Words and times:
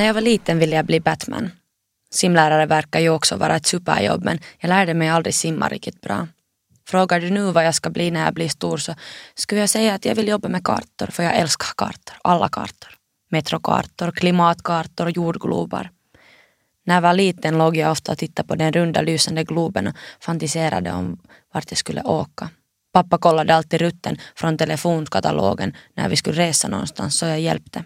När 0.00 0.06
jag 0.06 0.14
var 0.14 0.20
liten 0.20 0.58
ville 0.58 0.76
jag 0.76 0.86
bli 0.86 1.00
Batman. 1.00 1.50
Simlärare 2.10 2.66
verkar 2.66 3.00
ju 3.00 3.10
också 3.10 3.36
vara 3.36 3.56
ett 3.56 3.66
superjobb 3.66 4.24
men 4.24 4.38
jag 4.58 4.68
lärde 4.68 4.94
mig 4.94 5.08
aldrig 5.08 5.34
simma 5.34 5.68
riktigt 5.68 6.00
bra. 6.00 6.28
Frågar 6.88 7.20
du 7.20 7.30
nu 7.30 7.52
vad 7.52 7.66
jag 7.66 7.74
ska 7.74 7.90
bli 7.90 8.10
när 8.10 8.24
jag 8.24 8.34
blir 8.34 8.48
stor 8.48 8.76
så 8.76 8.94
skulle 9.34 9.60
jag 9.60 9.70
säga 9.70 9.94
att 9.94 10.04
jag 10.04 10.14
vill 10.14 10.28
jobba 10.28 10.48
med 10.48 10.64
kartor 10.64 11.06
för 11.06 11.22
jag 11.22 11.36
älskar 11.36 11.66
kartor, 11.76 12.16
alla 12.22 12.48
kartor. 12.48 12.94
Metrokartor, 13.30 14.10
klimatkartor, 14.10 15.10
jordglobar. 15.10 15.90
När 16.86 16.94
jag 16.94 17.02
var 17.02 17.14
liten 17.14 17.58
låg 17.58 17.76
jag 17.76 17.90
ofta 17.90 18.12
och 18.12 18.18
tittade 18.18 18.48
på 18.48 18.54
den 18.54 18.72
runda 18.72 19.02
lysande 19.02 19.44
globen 19.44 19.86
och 19.86 19.94
fantiserade 20.20 20.92
om 20.92 21.18
vart 21.54 21.70
jag 21.70 21.78
skulle 21.78 22.02
åka. 22.02 22.50
Pappa 22.92 23.18
kollade 23.18 23.54
alltid 23.54 23.80
rutten 23.80 24.18
från 24.34 24.58
telefonkatalogen 24.58 25.76
när 25.94 26.08
vi 26.08 26.16
skulle 26.16 26.42
resa 26.42 26.68
någonstans 26.68 27.18
så 27.18 27.26
jag 27.26 27.40
hjälpte. 27.40 27.84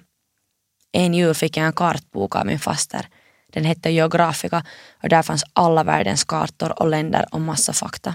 En 0.96 1.14
jul 1.14 1.34
fick 1.34 1.56
jag 1.56 1.66
en 1.66 1.72
kartbok 1.72 2.36
av 2.36 2.46
min 2.46 2.58
faster. 2.58 3.08
Den 3.52 3.64
hette 3.64 3.90
Geografica 3.90 4.64
och 5.02 5.08
där 5.08 5.22
fanns 5.22 5.44
alla 5.52 5.84
världens 5.84 6.24
kartor 6.24 6.82
och 6.82 6.88
länder 6.88 7.26
och 7.30 7.40
massa 7.40 7.72
fakta. 7.72 8.14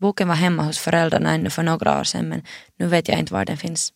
Boken 0.00 0.28
var 0.28 0.34
hemma 0.34 0.62
hos 0.62 0.78
föräldrarna 0.78 1.34
ännu 1.34 1.50
för 1.50 1.62
några 1.62 2.00
år 2.00 2.04
sedan 2.04 2.28
men 2.28 2.42
nu 2.78 2.86
vet 2.86 3.08
jag 3.08 3.18
inte 3.18 3.32
var 3.32 3.44
den 3.44 3.56
finns. 3.56 3.92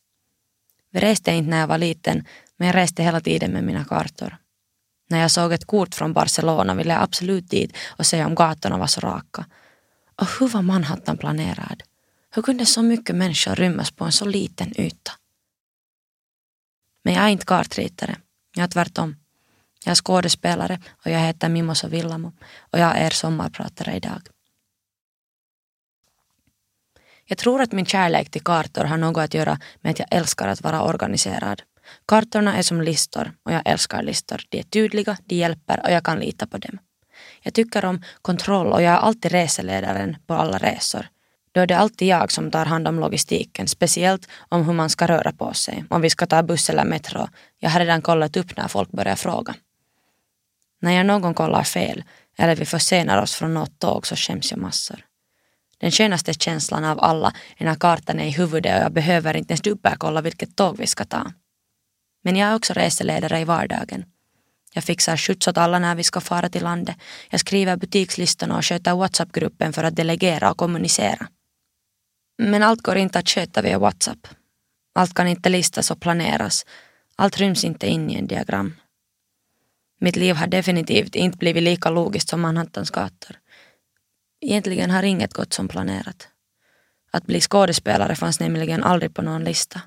Vi 0.92 1.00
reste 1.00 1.32
inte 1.32 1.50
när 1.50 1.60
jag 1.60 1.66
var 1.66 1.78
liten 1.78 2.24
men 2.56 2.66
jag 2.66 2.76
reste 2.76 3.02
hela 3.02 3.20
tiden 3.20 3.50
med 3.50 3.64
mina 3.64 3.84
kartor. 3.84 4.36
När 5.10 5.20
jag 5.20 5.30
såg 5.30 5.52
ett 5.52 5.66
kort 5.66 5.94
från 5.94 6.12
Barcelona 6.12 6.74
ville 6.74 6.92
jag 6.92 7.02
absolut 7.02 7.50
dit 7.50 7.76
och 7.86 8.06
se 8.06 8.24
om 8.24 8.34
gatorna 8.34 8.78
var 8.78 8.86
så 8.86 9.00
raka. 9.00 9.46
Och 10.20 10.26
hur 10.40 10.48
var 10.48 10.62
Manhattan 10.62 11.18
planerad? 11.18 11.82
Hur 12.34 12.42
kunde 12.42 12.66
så 12.66 12.82
mycket 12.82 13.16
människor 13.16 13.54
rymmas 13.54 13.90
på 13.90 14.04
en 14.04 14.12
så 14.12 14.24
liten 14.24 14.80
yta? 14.80 15.12
Men 17.08 17.14
jag 17.14 17.24
är 17.24 17.28
inte 17.28 17.46
kartritare. 17.46 18.16
Jag 18.54 18.64
är 18.64 18.68
tvärtom. 18.68 19.16
Jag 19.84 19.90
är 19.90 19.94
skådespelare 19.94 20.80
och 21.04 21.10
jag 21.10 21.18
heter 21.18 21.48
Mimosa 21.48 21.88
Villamo 21.88 22.32
och 22.60 22.78
jag 22.78 22.96
är 22.96 23.06
er 23.06 23.10
sommarpratare 23.10 23.96
idag. 23.96 24.22
Jag 27.24 27.38
tror 27.38 27.60
att 27.60 27.72
min 27.72 27.86
kärlek 27.86 28.30
till 28.30 28.42
kartor 28.42 28.84
har 28.84 28.96
något 28.96 29.24
att 29.24 29.34
göra 29.34 29.60
med 29.80 29.90
att 29.90 29.98
jag 29.98 30.08
älskar 30.10 30.48
att 30.48 30.60
vara 30.60 30.82
organiserad. 30.82 31.62
Kartorna 32.06 32.56
är 32.56 32.62
som 32.62 32.82
listor 32.82 33.32
och 33.42 33.52
jag 33.52 33.62
älskar 33.64 34.02
listor. 34.02 34.40
De 34.48 34.58
är 34.58 34.62
tydliga, 34.62 35.16
de 35.24 35.34
hjälper 35.34 35.80
och 35.84 35.90
jag 35.90 36.04
kan 36.04 36.18
lita 36.18 36.46
på 36.46 36.58
dem. 36.58 36.78
Jag 37.42 37.54
tycker 37.54 37.84
om 37.84 38.02
kontroll 38.22 38.72
och 38.72 38.82
jag 38.82 38.92
är 38.92 38.98
alltid 38.98 39.32
reseledaren 39.32 40.16
på 40.26 40.34
alla 40.34 40.58
resor. 40.58 41.06
Då 41.52 41.60
är 41.60 41.66
det 41.66 41.78
alltid 41.78 42.08
jag 42.08 42.32
som 42.32 42.50
tar 42.50 42.66
hand 42.66 42.88
om 42.88 43.00
logistiken, 43.00 43.68
speciellt 43.68 44.28
om 44.48 44.64
hur 44.66 44.72
man 44.72 44.90
ska 44.90 45.06
röra 45.06 45.32
på 45.32 45.54
sig, 45.54 45.84
om 45.90 46.00
vi 46.00 46.10
ska 46.10 46.26
ta 46.26 46.42
buss 46.42 46.70
eller 46.70 46.84
metro. 46.84 47.28
Jag 47.58 47.70
har 47.70 47.80
redan 47.80 48.02
kollat 48.02 48.36
upp 48.36 48.56
när 48.56 48.68
folk 48.68 48.90
börjar 48.90 49.16
fråga. 49.16 49.54
När 50.80 50.92
jag 50.92 51.06
någon 51.06 51.34
kollar 51.34 51.62
fel 51.62 52.04
eller 52.38 52.56
vi 52.56 52.64
försenar 52.64 53.22
oss 53.22 53.34
från 53.34 53.54
något 53.54 53.78
tåg 53.78 54.06
så 54.06 54.16
skäms 54.16 54.50
jag 54.50 54.60
massor. 54.60 55.04
Den 55.80 55.90
skönaste 55.90 56.34
känslan 56.34 56.84
av 56.84 57.00
alla 57.00 57.32
är 57.56 57.64
när 57.64 57.74
kartan 57.74 58.20
är 58.20 58.26
i 58.26 58.30
huvudet 58.30 58.78
och 58.78 58.84
jag 58.84 58.92
behöver 58.92 59.36
inte 59.36 59.52
ens 59.52 59.60
dubbelkolla 59.60 60.20
vilket 60.20 60.56
tåg 60.56 60.78
vi 60.78 60.86
ska 60.86 61.04
ta. 61.04 61.32
Men 62.24 62.36
jag 62.36 62.48
är 62.50 62.54
också 62.54 62.72
reseledare 62.72 63.40
i 63.40 63.44
vardagen. 63.44 64.04
Jag 64.74 64.84
fixar 64.84 65.16
skjuts 65.16 65.48
åt 65.48 65.58
alla 65.58 65.78
när 65.78 65.94
vi 65.94 66.04
ska 66.04 66.20
fara 66.20 66.48
till 66.48 66.62
landet. 66.62 66.96
Jag 67.30 67.40
skriver 67.40 67.76
butikslistorna 67.76 68.56
och 68.56 68.64
sköter 68.64 68.94
WhatsApp-gruppen 68.94 69.72
för 69.72 69.84
att 69.84 69.96
delegera 69.96 70.50
och 70.50 70.56
kommunicera. 70.56 71.28
Men 72.38 72.62
allt 72.62 72.82
går 72.82 72.96
inte 72.96 73.18
att 73.18 73.28
sköta 73.28 73.62
via 73.62 73.78
WhatsApp. 73.78 74.28
Allt 74.94 75.14
kan 75.14 75.28
inte 75.28 75.48
listas 75.48 75.90
och 75.90 76.00
planeras. 76.00 76.66
Allt 77.16 77.38
ryms 77.38 77.64
inte 77.64 77.86
in 77.86 78.10
i 78.10 78.14
en 78.14 78.26
diagram. 78.26 78.74
Mitt 80.00 80.16
liv 80.16 80.34
har 80.34 80.46
definitivt 80.46 81.14
inte 81.14 81.38
blivit 81.38 81.62
lika 81.62 81.90
logiskt 81.90 82.28
som 82.28 82.40
Manhattans 82.40 82.90
gator. 82.90 83.36
Egentligen 84.40 84.90
har 84.90 85.02
inget 85.02 85.34
gått 85.34 85.52
som 85.52 85.68
planerat. 85.68 86.28
Att 87.10 87.26
bli 87.26 87.40
skådespelare 87.40 88.16
fanns 88.16 88.40
nämligen 88.40 88.84
aldrig 88.84 89.14
på 89.14 89.22
någon 89.22 89.44
lista. 89.44 89.80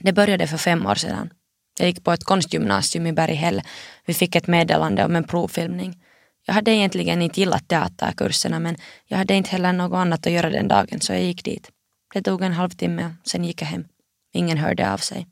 Det 0.00 0.12
började 0.12 0.46
för 0.46 0.56
fem 0.56 0.86
år 0.86 0.94
sedan. 0.94 1.32
Jag 1.78 1.88
gick 1.88 2.04
på 2.04 2.12
ett 2.12 2.24
konstgymnasium 2.24 3.06
i 3.06 3.12
Berghäll. 3.12 3.62
Vi 4.04 4.14
fick 4.14 4.36
ett 4.36 4.46
meddelande 4.46 5.04
om 5.04 5.16
en 5.16 5.24
provfilmning. 5.24 6.04
Jag 6.48 6.54
hade 6.54 6.70
egentligen 6.70 7.22
inte 7.22 7.40
gillat 7.40 7.68
teaterkurserna 7.68 8.58
men 8.58 8.76
jag 9.06 9.18
hade 9.18 9.34
inte 9.34 9.50
heller 9.50 9.72
något 9.72 9.96
annat 9.96 10.26
att 10.26 10.32
göra 10.32 10.50
den 10.50 10.68
dagen 10.68 11.00
så 11.00 11.12
jag 11.12 11.22
gick 11.22 11.44
dit. 11.44 11.70
Det 12.14 12.22
tog 12.22 12.42
en 12.42 12.52
halvtimme, 12.52 13.14
sen 13.24 13.44
gick 13.44 13.62
jag 13.62 13.66
hem. 13.66 13.84
Ingen 14.32 14.58
hörde 14.58 14.92
av 14.92 14.98
sig. 14.98 15.26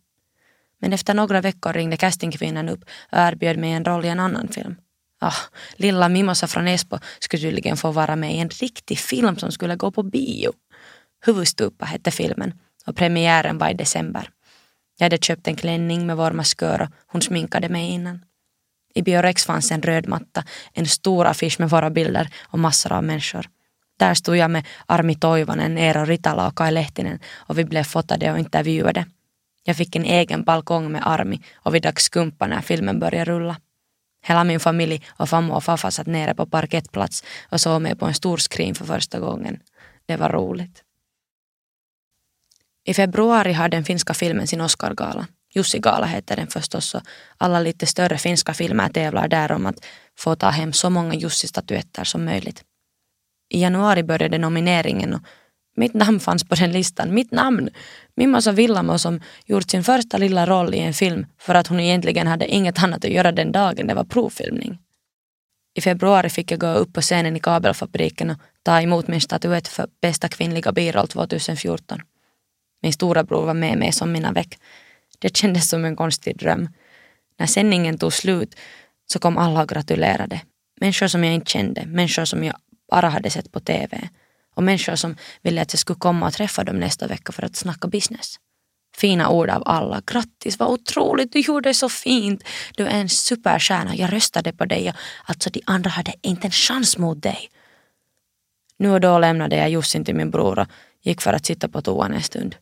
Men 0.80 0.92
efter 0.92 1.14
några 1.14 1.40
veckor 1.40 1.72
ringde 1.72 1.96
castingkvinnan 1.96 2.68
upp 2.68 2.84
och 3.12 3.18
erbjöd 3.18 3.58
mig 3.58 3.72
en 3.72 3.84
roll 3.84 4.04
i 4.04 4.08
en 4.08 4.20
annan 4.20 4.48
film. 4.48 4.76
Ah, 5.20 5.34
lilla 5.76 6.08
Mimosa 6.08 6.46
från 6.46 6.68
Esbo 6.68 6.98
skulle 7.18 7.42
tydligen 7.42 7.76
få 7.76 7.90
vara 7.90 8.16
med 8.16 8.34
i 8.34 8.38
en 8.38 8.48
riktig 8.48 8.98
film 8.98 9.38
som 9.38 9.52
skulle 9.52 9.76
gå 9.76 9.90
på 9.90 10.02
bio. 10.02 10.52
Huvudstupa 11.26 11.84
hette 11.84 12.10
filmen 12.10 12.54
och 12.86 12.96
premiären 12.96 13.58
var 13.58 13.70
i 13.70 13.74
december. 13.74 14.30
Jag 14.98 15.04
hade 15.04 15.18
köpt 15.18 15.48
en 15.48 15.56
klänning 15.56 16.06
med 16.06 16.16
vår 16.16 16.30
maskör 16.30 16.82
och 16.82 16.88
hon 17.06 17.22
sminkade 17.22 17.68
mig 17.68 17.90
innan. 17.90 18.20
I 18.96 19.02
Biorex 19.02 19.44
fanns 19.44 19.72
en 19.72 19.82
röd 19.82 20.08
matta, 20.08 20.44
en 20.72 20.86
stor 20.86 21.26
affisch 21.26 21.60
med 21.60 21.70
våra 21.70 21.90
bilder 21.90 22.28
och 22.42 22.58
massor 22.58 22.92
av 22.92 23.04
människor. 23.04 23.46
Där 23.98 24.14
stod 24.14 24.36
jag 24.36 24.50
med 24.50 24.66
Armi 24.86 25.14
Toivonen, 25.14 25.78
Eero 25.78 26.04
Ritala 26.04 26.46
och 26.46 26.58
Kai 26.58 26.72
Lehtinen 26.72 27.18
och 27.34 27.58
vi 27.58 27.64
blev 27.64 27.84
fotade 27.84 28.32
och 28.32 28.38
intervjuade. 28.38 29.06
Jag 29.64 29.76
fick 29.76 29.96
en 29.96 30.04
egen 30.04 30.44
balkong 30.44 30.92
med 30.92 31.06
Armi 31.06 31.40
och 31.54 31.74
vi 31.74 31.80
drack 31.80 32.00
skumpa 32.00 32.46
när 32.46 32.60
filmen 32.60 32.98
började 32.98 33.32
rulla. 33.32 33.56
Hela 34.22 34.44
min 34.44 34.60
familj 34.60 35.02
och 35.08 35.28
farmor 35.28 35.56
och 35.56 35.64
farfar 35.64 35.90
satt 35.90 36.06
nere 36.06 36.34
på 36.34 36.46
parkettplats 36.46 37.24
och 37.50 37.60
såg 37.60 37.82
mig 37.82 37.96
på 37.96 38.06
en 38.06 38.14
stor 38.14 38.36
skrin 38.36 38.74
för 38.74 38.84
första 38.84 39.18
gången. 39.18 39.60
Det 40.06 40.16
var 40.16 40.28
roligt. 40.28 40.82
I 42.84 42.94
februari 42.94 43.52
har 43.52 43.68
den 43.68 43.84
finska 43.84 44.14
filmen 44.14 44.46
sin 44.46 44.60
Oscargala. 44.60 45.26
Jussi-gala 45.56 46.06
heter 46.06 46.36
den 46.36 46.46
förstås 46.46 46.94
och 46.94 47.02
alla 47.38 47.60
lite 47.60 47.86
större 47.86 48.18
finska 48.18 48.54
filmer 48.54 48.88
tävlar 48.88 49.28
där 49.28 49.52
om 49.52 49.66
att 49.66 49.84
få 50.18 50.36
ta 50.36 50.50
hem 50.50 50.72
så 50.72 50.90
många 50.90 51.14
Jussi-statyetter 51.14 52.04
som 52.04 52.24
möjligt. 52.24 52.64
I 53.48 53.60
januari 53.62 54.02
började 54.02 54.38
nomineringen 54.38 55.14
och 55.14 55.20
mitt 55.76 55.94
namn 55.94 56.20
fanns 56.20 56.44
på 56.44 56.54
den 56.54 56.72
listan. 56.72 57.14
Mitt 57.14 57.30
namn! 57.30 57.68
Mimmosa 58.16 58.52
Villamo 58.52 58.98
som 58.98 59.20
gjort 59.46 59.70
sin 59.70 59.84
första 59.84 60.18
lilla 60.18 60.46
roll 60.46 60.74
i 60.74 60.78
en 60.78 60.94
film 60.94 61.26
för 61.38 61.54
att 61.54 61.66
hon 61.66 61.80
egentligen 61.80 62.26
hade 62.26 62.48
inget 62.48 62.82
annat 62.82 63.04
att 63.04 63.10
göra 63.10 63.32
den 63.32 63.52
dagen, 63.52 63.86
det 63.86 63.94
var 63.94 64.04
provfilmning. 64.04 64.78
I 65.74 65.80
februari 65.80 66.30
fick 66.30 66.50
jag 66.50 66.60
gå 66.60 66.66
upp 66.66 66.92
på 66.92 67.00
scenen 67.00 67.36
i 67.36 67.40
kabelfabriken 67.40 68.30
och 68.30 68.36
ta 68.62 68.80
emot 68.80 69.08
min 69.08 69.20
statyett 69.20 69.68
för 69.68 69.88
bästa 70.00 70.28
kvinnliga 70.28 70.72
biroll 70.72 71.08
2014. 71.08 72.00
Min 72.82 72.92
stora 72.92 73.24
bror 73.24 73.46
var 73.46 73.54
med 73.54 73.78
mig 73.78 73.92
som 73.92 74.12
mina 74.12 74.32
veck. 74.32 74.58
Det 75.18 75.36
kändes 75.36 75.68
som 75.68 75.84
en 75.84 75.96
konstig 75.96 76.38
dröm. 76.38 76.68
När 77.38 77.46
sändningen 77.46 77.98
tog 77.98 78.12
slut 78.12 78.56
så 79.06 79.18
kom 79.18 79.38
alla 79.38 79.62
och 79.62 79.68
gratulerade. 79.68 80.40
Människor 80.80 81.06
som 81.06 81.24
jag 81.24 81.34
inte 81.34 81.50
kände, 81.50 81.86
människor 81.86 82.24
som 82.24 82.44
jag 82.44 82.56
bara 82.90 83.08
hade 83.08 83.30
sett 83.30 83.52
på 83.52 83.60
TV 83.60 84.08
och 84.54 84.62
människor 84.62 84.96
som 84.96 85.16
ville 85.42 85.62
att 85.62 85.72
jag 85.72 85.80
skulle 85.80 85.98
komma 85.98 86.26
och 86.26 86.32
träffa 86.32 86.64
dem 86.64 86.76
nästa 86.76 87.06
vecka 87.06 87.32
för 87.32 87.44
att 87.44 87.56
snacka 87.56 87.88
business. 87.88 88.36
Fina 88.96 89.28
ord 89.28 89.50
av 89.50 89.62
alla. 89.66 90.02
Grattis, 90.06 90.58
vad 90.58 90.68
otroligt, 90.68 91.32
du 91.32 91.40
gjorde 91.40 91.74
så 91.74 91.88
fint. 91.88 92.44
Du 92.76 92.86
är 92.86 93.00
en 93.00 93.08
superstjärna, 93.08 93.96
jag 93.96 94.12
röstade 94.12 94.52
på 94.52 94.64
dig. 94.64 94.94
Alltså 95.24 95.50
de 95.50 95.62
andra 95.66 95.90
hade 95.90 96.14
inte 96.22 96.46
en 96.46 96.50
chans 96.50 96.98
mot 96.98 97.22
dig. 97.22 97.50
Nu 98.78 98.90
och 98.90 99.00
då 99.00 99.18
lämnade 99.18 99.56
jag 99.56 99.70
Jussin 99.70 100.04
till 100.04 100.14
min 100.14 100.30
bror 100.30 100.58
och 100.58 100.66
gick 101.02 101.20
för 101.20 101.32
att 101.32 101.46
sitta 101.46 101.68
på 101.68 101.82
toan 101.82 102.12
en 102.12 102.22
stund. 102.22 102.56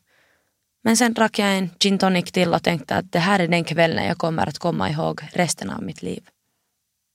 Men 0.85 0.97
sen 0.97 1.13
drack 1.13 1.39
jag 1.39 1.57
en 1.57 1.69
gin 1.79 1.97
tonic 1.97 2.31
till 2.31 2.53
och 2.53 2.63
tänkte 2.63 2.95
att 2.95 3.11
det 3.11 3.19
här 3.19 3.39
är 3.39 3.47
den 3.47 3.63
kvällen 3.63 4.05
jag 4.05 4.17
kommer 4.17 4.47
att 4.47 4.59
komma 4.59 4.89
ihåg 4.89 5.21
resten 5.33 5.69
av 5.69 5.83
mitt 5.83 6.01
liv. 6.01 6.23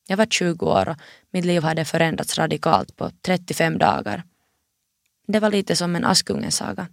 Jag 0.09 0.17
var 0.17 0.27
20 0.27 0.67
år 0.67 0.89
och 0.89 0.97
mitt 1.33 1.45
liv 1.45 1.63
hade 1.63 1.85
förändrats 1.85 2.39
radikalt 2.39 2.97
på 2.97 3.11
35 3.23 3.79
dagar. 3.79 4.23
Det 5.27 5.41
var 5.41 5.51
lite 5.51 5.77
som 5.77 5.97
en 5.97 6.05
Askungen-saga. 6.05 6.87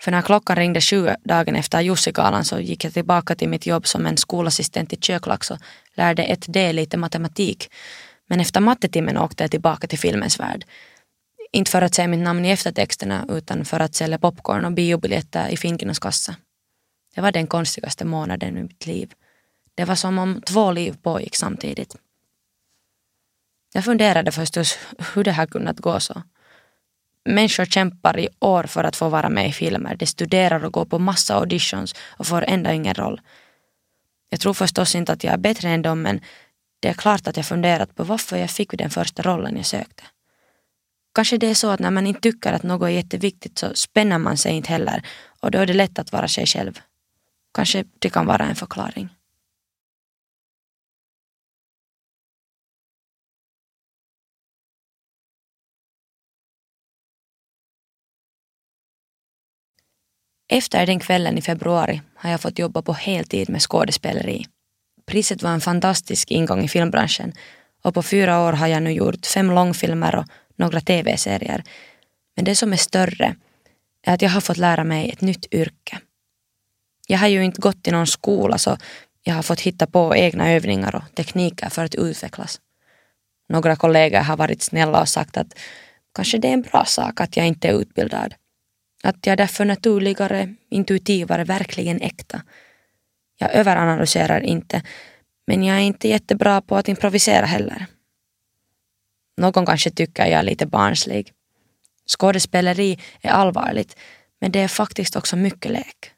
För 0.00 0.10
när 0.10 0.22
klockan 0.22 0.56
ringde 0.56 0.80
sju 0.80 1.08
dagen 1.24 1.56
efter 1.56 1.80
Jussikalan 1.80 2.44
så 2.44 2.60
gick 2.60 2.84
jag 2.84 2.92
tillbaka 2.92 3.34
till 3.34 3.48
mitt 3.48 3.66
jobb 3.66 3.86
som 3.86 4.06
en 4.06 4.16
skolassistent 4.16 4.92
i 4.92 4.96
Köklax 4.96 5.50
och 5.50 5.58
lärde 5.94 6.22
ett 6.22 6.44
D 6.48 6.72
lite 6.72 6.96
matematik. 6.96 7.70
Men 8.26 8.40
efter 8.40 8.60
mattetimmen 8.60 9.18
åkte 9.18 9.44
jag 9.44 9.50
tillbaka 9.50 9.86
till 9.86 9.98
filmens 9.98 10.40
värld. 10.40 10.64
Inte 11.52 11.70
för 11.70 11.82
att 11.82 11.94
se 11.94 12.06
mitt 12.06 12.20
namn 12.20 12.44
i 12.44 12.50
eftertexterna 12.50 13.26
utan 13.28 13.64
för 13.64 13.80
att 13.80 13.94
sälja 13.94 14.18
popcorn 14.18 14.64
och 14.64 14.72
biobiljetter 14.72 15.48
i 15.48 15.56
Finkinos 15.56 15.98
kassa. 15.98 16.36
Det 17.14 17.20
var 17.20 17.32
den 17.32 17.46
konstigaste 17.46 18.04
månaden 18.04 18.58
i 18.58 18.62
mitt 18.62 18.86
liv. 18.86 19.12
Det 19.74 19.84
var 19.84 19.94
som 19.94 20.18
om 20.18 20.42
två 20.42 20.72
liv 20.72 20.96
pågick 21.02 21.36
samtidigt. 21.36 21.96
Jag 23.72 23.84
funderade 23.84 24.32
förstås 24.32 24.78
hur 25.14 25.24
det 25.24 25.32
här 25.32 25.46
kunnat 25.46 25.78
gå 25.78 26.00
så. 26.00 26.22
Människor 27.24 27.64
kämpar 27.64 28.18
i 28.18 28.28
år 28.38 28.64
för 28.64 28.84
att 28.84 28.96
få 28.96 29.08
vara 29.08 29.28
med 29.28 29.48
i 29.48 29.52
filmer. 29.52 29.96
De 29.96 30.06
studerar 30.06 30.64
och 30.64 30.72
går 30.72 30.84
på 30.84 30.98
massa 30.98 31.34
auditions 31.34 31.94
och 32.00 32.26
får 32.26 32.44
ändå 32.44 32.70
ingen 32.70 32.94
roll. 32.94 33.20
Jag 34.30 34.40
tror 34.40 34.54
förstås 34.54 34.94
inte 34.94 35.12
att 35.12 35.24
jag 35.24 35.34
är 35.34 35.38
bättre 35.38 35.68
än 35.68 35.82
dem 35.82 36.02
men 36.02 36.20
det 36.80 36.88
är 36.88 36.94
klart 36.94 37.28
att 37.28 37.36
jag 37.36 37.46
funderat 37.46 37.94
på 37.94 38.04
varför 38.04 38.36
jag 38.36 38.50
fick 38.50 38.78
den 38.78 38.90
första 38.90 39.22
rollen 39.22 39.56
jag 39.56 39.66
sökte. 39.66 40.02
Kanske 41.18 41.38
det 41.38 41.46
är 41.46 41.54
så 41.54 41.70
att 41.70 41.80
när 41.80 41.90
man 41.90 42.06
inte 42.06 42.20
tycker 42.20 42.52
att 42.52 42.62
något 42.62 42.86
är 42.86 42.88
jätteviktigt 42.88 43.58
så 43.58 43.74
spänner 43.74 44.18
man 44.18 44.36
sig 44.36 44.52
inte 44.52 44.68
heller 44.68 45.02
och 45.40 45.50
då 45.50 45.58
är 45.58 45.66
det 45.66 45.72
lätt 45.74 45.98
att 45.98 46.12
vara 46.12 46.28
sig 46.28 46.46
själv. 46.46 46.78
Kanske 47.54 47.84
det 47.98 48.10
kan 48.10 48.26
vara 48.26 48.44
en 48.44 48.54
förklaring. 48.56 49.08
Efter 60.48 60.86
den 60.86 61.00
kvällen 61.00 61.38
i 61.38 61.42
februari 61.42 62.02
har 62.14 62.30
jag 62.30 62.40
fått 62.40 62.58
jobba 62.58 62.82
på 62.82 62.92
heltid 62.92 63.50
med 63.50 63.62
skådespeleri. 63.62 64.46
Priset 65.06 65.42
var 65.42 65.50
en 65.50 65.60
fantastisk 65.60 66.30
ingång 66.30 66.64
i 66.64 66.68
filmbranschen 66.68 67.32
och 67.82 67.94
på 67.94 68.02
fyra 68.02 68.40
år 68.40 68.52
har 68.52 68.66
jag 68.66 68.82
nu 68.82 68.92
gjort 68.92 69.26
fem 69.26 69.50
långfilmer 69.50 70.14
och 70.14 70.24
några 70.58 70.80
tv-serier. 70.80 71.64
Men 72.36 72.44
det 72.44 72.56
som 72.56 72.72
är 72.72 72.76
större 72.76 73.36
är 74.02 74.14
att 74.14 74.22
jag 74.22 74.30
har 74.30 74.40
fått 74.40 74.56
lära 74.56 74.84
mig 74.84 75.10
ett 75.10 75.20
nytt 75.20 75.54
yrke. 75.54 75.98
Jag 77.06 77.18
har 77.18 77.28
ju 77.28 77.44
inte 77.44 77.60
gått 77.60 77.88
i 77.88 77.90
någon 77.90 78.06
skola 78.06 78.58
så 78.58 78.76
jag 79.22 79.34
har 79.34 79.42
fått 79.42 79.60
hitta 79.60 79.86
på 79.86 80.16
egna 80.16 80.52
övningar 80.52 80.94
och 80.94 81.14
tekniker 81.14 81.68
för 81.68 81.84
att 81.84 81.94
utvecklas. 81.94 82.60
Några 83.48 83.76
kollegor 83.76 84.18
har 84.18 84.36
varit 84.36 84.62
snälla 84.62 85.00
och 85.00 85.08
sagt 85.08 85.36
att 85.36 85.58
kanske 86.14 86.38
det 86.38 86.48
är 86.48 86.52
en 86.52 86.62
bra 86.62 86.84
sak 86.84 87.20
att 87.20 87.36
jag 87.36 87.46
inte 87.46 87.68
är 87.68 87.80
utbildad. 87.80 88.34
Att 89.02 89.26
jag 89.26 89.38
därför 89.38 89.64
naturligare, 89.64 90.54
intuitivare, 90.70 91.44
verkligen 91.44 92.00
äkta. 92.00 92.42
Jag 93.38 93.52
överanalyserar 93.52 94.40
inte, 94.40 94.82
men 95.46 95.64
jag 95.64 95.76
är 95.76 95.80
inte 95.80 96.08
jättebra 96.08 96.60
på 96.60 96.76
att 96.76 96.88
improvisera 96.88 97.46
heller. 97.46 97.86
Någon 99.38 99.66
kanske 99.66 99.90
tycker 99.90 100.26
jag 100.26 100.38
är 100.38 100.42
lite 100.42 100.66
barnslig. 100.66 101.32
Skådespeleri 102.06 102.98
är 103.22 103.30
allvarligt, 103.30 103.96
men 104.40 104.52
det 104.52 104.60
är 104.60 104.68
faktiskt 104.68 105.16
också 105.16 105.36
mycket 105.36 105.72
lek. 105.72 106.12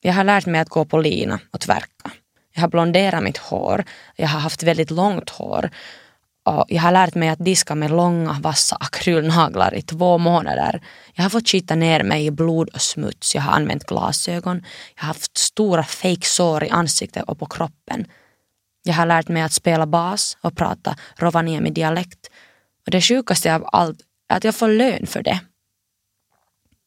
Jag 0.00 0.12
har 0.12 0.24
lärt 0.24 0.46
mig 0.46 0.60
att 0.60 0.68
gå 0.68 0.84
på 0.84 0.98
lina 0.98 1.40
och 1.50 1.60
tvärka. 1.60 2.10
Jag 2.54 2.60
har 2.60 2.68
blonderat 2.68 3.22
mitt 3.22 3.38
hår. 3.38 3.84
Jag 4.16 4.28
har 4.28 4.40
haft 4.40 4.62
väldigt 4.62 4.90
långt 4.90 5.30
hår. 5.30 5.70
Och 6.44 6.64
jag 6.68 6.82
har 6.82 6.92
lärt 6.92 7.14
mig 7.14 7.28
att 7.28 7.44
diska 7.44 7.74
med 7.74 7.90
långa 7.90 8.32
vassa 8.40 8.76
akrylnaglar 8.80 9.74
i 9.74 9.82
två 9.82 10.18
månader. 10.18 10.80
Jag 11.14 11.22
har 11.22 11.30
fått 11.30 11.48
skita 11.48 11.74
ner 11.74 12.02
mig 12.02 12.26
i 12.26 12.30
blod 12.30 12.68
och 12.68 12.80
smuts. 12.80 13.34
Jag 13.34 13.42
har 13.42 13.52
använt 13.52 13.84
glasögon. 13.84 14.64
Jag 14.94 15.02
har 15.02 15.06
haft 15.06 15.38
stora 15.38 15.84
fejksår 15.84 16.64
i 16.64 16.70
ansiktet 16.70 17.22
och 17.22 17.38
på 17.38 17.46
kroppen. 17.46 18.06
Jag 18.82 18.94
har 18.94 19.06
lärt 19.06 19.28
mig 19.28 19.42
att 19.42 19.52
spela 19.52 19.86
bas 19.86 20.36
och 20.40 20.56
prata 20.56 20.96
rovaniemi-dialekt. 21.16 22.30
Och 22.86 22.90
det 22.90 23.00
sjukaste 23.00 23.54
av 23.54 23.68
allt 23.72 24.00
är 24.28 24.36
att 24.36 24.44
jag 24.44 24.54
får 24.54 24.68
lön 24.68 25.06
för 25.06 25.22
det. 25.22 25.40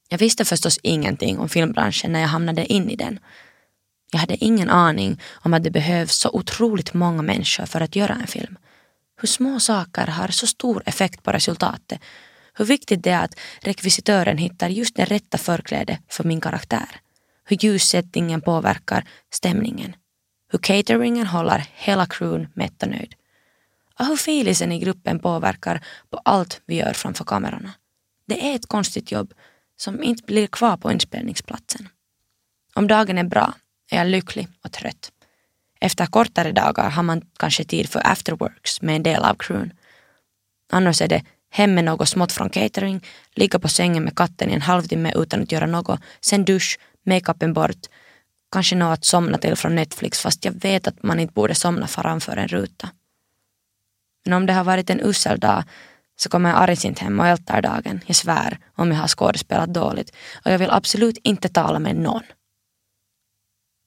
Jag 0.10 0.18
visste 0.18 0.46
förstås 0.46 0.80
ingenting 0.84 1.40
om 1.40 1.50
filmbranschen 1.50 2.12
när 2.12 2.20
jag 2.20 2.28
hamnade 2.28 2.66
in 2.66 2.90
i 2.90 2.96
den. 2.96 3.20
Jag 4.12 4.20
hade 4.20 4.44
ingen 4.46 4.70
aning 4.70 5.22
om 5.34 5.54
att 5.54 5.64
det 5.64 5.72
behövs 5.72 6.16
så 6.16 6.30
otroligt 6.30 6.94
många 6.94 7.22
människor 7.22 7.66
för 7.66 7.82
att 7.82 7.96
göra 7.96 8.14
en 8.14 8.28
film. 8.28 8.58
Hur 9.22 9.28
små 9.28 9.60
saker 9.60 10.08
har 10.08 10.28
så 10.28 10.48
stor 10.48 10.84
effekt 10.86 11.24
på 11.24 11.32
resultatet. 11.32 12.02
Hur 12.54 12.66
viktigt 12.66 13.04
det 13.04 13.12
är 13.12 13.24
att 13.24 13.40
rekvisitören 13.62 14.38
hittar 14.38 14.70
just 14.70 14.96
det 14.96 15.06
rätta 15.06 15.38
förklädet 15.38 16.00
för 16.10 16.24
min 16.24 16.42
karaktär. 16.42 17.00
Hur 17.46 17.58
ljussättningen 17.64 18.42
påverkar 18.42 19.06
stämningen. 19.34 19.96
Hur 20.52 20.60
cateringen 20.60 21.28
håller 21.28 21.66
hela 21.74 22.06
crewn 22.06 22.48
mätt 22.54 22.84
och 22.84 22.90
nöjd. 22.90 23.16
Och 24.00 24.06
hur 24.06 24.16
filisen 24.16 24.72
i 24.72 24.80
gruppen 24.80 25.20
påverkar 25.20 25.86
på 26.10 26.18
allt 26.18 26.62
vi 26.66 26.76
gör 26.76 26.94
framför 26.94 27.26
kamerorna. 27.26 27.74
Det 28.28 28.52
är 28.52 28.56
ett 28.56 28.68
konstigt 28.68 29.12
jobb 29.12 29.34
som 29.78 30.04
inte 30.04 30.24
blir 30.24 30.48
kvar 30.48 30.78
på 30.78 30.92
inspelningsplatsen. 30.92 31.90
Om 32.74 32.88
dagen 32.88 33.18
är 33.18 33.24
bra 33.24 33.54
är 33.92 33.98
jag 33.98 34.08
lycklig 34.08 34.48
och 34.64 34.72
trött. 34.72 35.12
Efter 35.80 36.06
kortare 36.06 36.52
dagar 36.52 36.90
har 36.90 37.04
man 37.04 37.22
kanske 37.40 37.64
tid 37.64 37.90
för 37.90 38.08
afterworks 38.08 38.82
med 38.82 38.96
en 38.96 39.04
del 39.04 39.24
av 39.24 39.36
crewn. 39.36 39.74
Annars 40.72 41.02
är 41.02 41.08
det 41.08 41.24
hem 41.50 41.74
med 41.74 41.84
något 41.84 42.10
smått 42.10 42.32
från 42.32 42.50
catering, 42.50 43.04
ligga 43.36 43.60
på 43.60 43.68
sängen 43.68 44.04
med 44.04 44.16
katten 44.16 44.50
i 44.50 44.54
en 44.54 44.62
halvtimme 44.62 45.12
utan 45.16 45.44
att 45.44 45.52
göra 45.52 45.66
något, 45.66 46.00
sen 46.22 46.46
dusch, 46.46 46.80
makeupen 47.06 47.54
bort, 47.54 47.86
kanske 48.52 48.76
något 48.76 48.94
att 48.94 49.06
somna 49.06 49.38
till 49.38 49.56
från 49.56 49.76
Netflix 49.76 50.20
fast 50.20 50.46
jag 50.46 50.52
vet 50.52 50.88
att 50.88 51.04
man 51.04 51.20
inte 51.20 51.34
borde 51.34 51.56
somna 51.56 51.88
framför 51.88 52.38
en 52.38 52.48
ruta. 52.48 52.90
Men 54.26 54.34
om 54.34 54.46
det 54.46 54.54
har 54.54 54.64
varit 54.64 54.90
en 54.90 55.02
usel 55.02 55.40
dag 55.40 55.64
så 56.16 56.30
kommer 56.30 56.50
jag 56.50 56.60
argsint 56.60 57.00
hem 57.00 57.20
och 57.20 57.28
ältar 57.28 57.62
dagen, 57.62 58.02
jag 58.06 58.16
svär, 58.16 58.60
om 58.76 58.92
jag 58.92 58.98
har 58.98 59.08
skådespelat 59.08 59.74
dåligt 59.74 60.16
och 60.46 60.52
jag 60.52 60.60
vill 60.60 60.70
absolut 60.70 61.18
inte 61.24 61.50
tala 61.50 61.80
med 61.80 61.96
någon. 61.96 62.24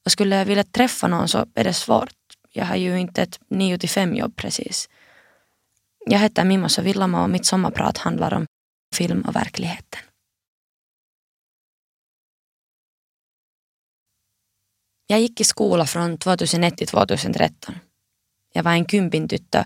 Och 0.05 0.11
skulle 0.11 0.35
jag 0.35 0.45
vilja 0.45 0.63
träffa 0.63 1.07
någon 1.07 1.27
så 1.27 1.45
är 1.55 1.63
det 1.63 1.73
svårt. 1.73 2.13
Jag 2.51 2.65
har 2.65 2.75
ju 2.75 2.99
inte 2.99 3.21
ett 3.21 3.39
9 3.49 3.77
till 3.77 3.89
5 3.89 4.15
jobb 4.15 4.35
precis. 4.35 4.89
Jag 6.05 6.19
heter 6.19 6.43
Mimmo 6.43 6.67
Villamo 6.81 7.23
och 7.23 7.29
mitt 7.29 7.45
sommarprat 7.45 7.97
handlar 7.97 8.33
om 8.33 8.45
film 8.95 9.21
och 9.21 9.35
verkligheten. 9.35 9.99
Jag 15.07 15.21
gick 15.21 15.41
i 15.41 15.43
skola 15.43 15.85
från 15.85 16.17
2001 16.17 16.77
till 16.77 16.87
2013. 16.87 17.75
Jag 18.53 18.63
var 18.63 18.71
en 18.71 18.85
kympintyttö 18.85 19.63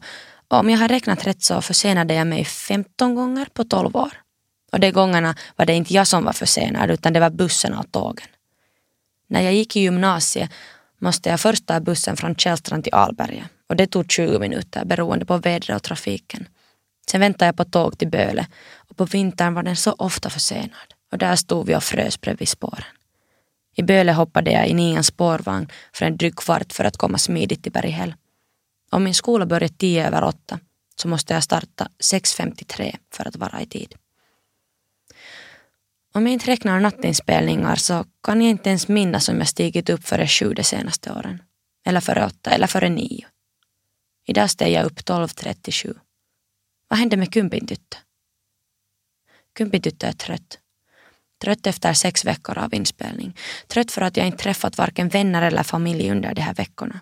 om 0.60 0.70
jag 0.70 0.78
har 0.78 0.88
räknat 0.88 1.28
rätt 1.28 1.44
så 1.44 1.62
försenade 1.62 2.14
jag 2.14 2.28
mig 2.28 2.46
15 2.46 3.16
gånger 3.16 3.48
på 3.54 3.64
12 3.64 3.96
år. 3.96 4.12
Och 4.72 4.80
de 4.80 4.92
gångerna 4.92 5.36
var 5.56 5.66
det 5.66 5.74
inte 5.74 5.94
jag 5.94 6.08
som 6.08 6.26
var 6.26 6.34
försenad 6.34 6.92
utan 6.92 7.14
det 7.14 7.20
var 7.20 7.30
bussen 7.30 7.74
och 7.74 7.92
tågen. 7.92 8.28
När 9.28 9.42
jag 9.42 9.54
gick 9.54 9.76
i 9.76 9.80
gymnasiet 9.80 10.52
måste 11.00 11.30
jag 11.30 11.40
först 11.40 11.66
ta 11.66 11.80
bussen 11.80 12.18
från 12.18 12.36
Källstrand 12.36 12.84
till 12.84 12.94
Alberga 12.94 13.50
och 13.70 13.76
det 13.76 13.88
tog 13.88 14.12
20 14.12 14.40
minuter 14.40 14.86
beroende 14.86 15.26
på 15.26 15.38
vädret 15.38 15.76
och 15.76 15.84
trafiken. 15.84 16.48
Sen 17.12 17.22
väntade 17.22 17.46
jag 17.46 17.58
på 17.58 17.66
tåg 17.66 17.98
till 17.98 18.08
Böle 18.08 18.48
och 18.76 18.98
på 18.98 19.06
vintern 19.06 19.54
var 19.54 19.64
den 19.64 19.76
så 19.76 19.96
ofta 19.98 20.30
försenad 20.30 20.94
och 21.12 21.18
där 21.18 21.36
stod 21.36 21.68
vi 21.68 21.76
och 21.76 21.84
frös 21.84 22.22
bredvid 22.22 22.50
spåren. 22.50 22.86
I 23.76 23.84
Böle 23.84 24.12
hoppade 24.12 24.52
jag 24.52 24.68
in 24.68 24.80
i 24.80 24.94
en 24.94 25.04
spårvagn 25.04 25.68
för 25.94 26.06
en 26.06 26.18
dryg 26.18 26.36
kvart 26.36 26.74
för 26.74 26.84
att 26.84 26.98
komma 26.98 27.18
smidigt 27.18 27.64
till 27.64 27.72
Berghäll. 27.72 28.14
Om 28.94 29.04
min 29.04 29.14
skola 29.14 29.46
börjar 29.46 29.68
tio 29.70 30.08
över 30.08 30.24
åtta 30.24 30.60
så 30.96 31.08
måste 31.08 31.34
jag 31.34 31.44
starta 31.44 31.88
6.53 32.00 32.96
för 33.12 33.28
att 33.28 33.36
vara 33.36 33.62
i 33.62 33.66
tid. 33.66 33.96
Om 36.14 36.26
jag 36.26 36.34
inte 36.34 36.52
räknar 36.52 36.80
nattinspelningar 36.80 37.76
så 37.76 38.06
kan 38.24 38.42
jag 38.42 38.50
inte 38.50 38.70
ens 38.70 38.88
minnas 38.88 39.30
om 39.30 39.38
jag 39.38 39.48
stigit 39.48 39.90
upp 39.90 40.04
före 40.04 40.28
sju 40.28 40.54
de 40.54 40.64
senaste 40.64 41.12
åren. 41.12 41.42
Eller 41.86 42.02
före 42.02 42.26
åtta 42.26 42.52
eller 42.52 42.68
före 42.68 42.90
nio. 42.90 43.28
Idag 44.26 44.50
steg 44.50 44.74
jag 44.74 44.86
upp 44.86 45.00
12.37. 45.00 45.96
Vad 46.88 47.00
hände 47.00 47.18
med 47.18 47.34
Kumpintyttö? 47.34 47.98
Kumpintyttö 49.56 50.08
är 50.08 50.14
trött. 50.14 50.60
Trött 51.42 51.68
efter 51.68 51.94
sex 51.94 52.26
veckor 52.26 52.58
av 52.58 52.74
inspelning. 52.74 53.38
Trött 53.68 53.92
för 53.92 54.02
att 54.02 54.18
jag 54.18 54.26
inte 54.26 54.44
träffat 54.44 54.78
varken 54.78 55.10
vänner 55.10 55.42
eller 55.42 55.64
familj 55.64 56.12
under 56.12 56.34
de 56.34 56.42
här 56.42 56.54
veckorna. 56.54 57.00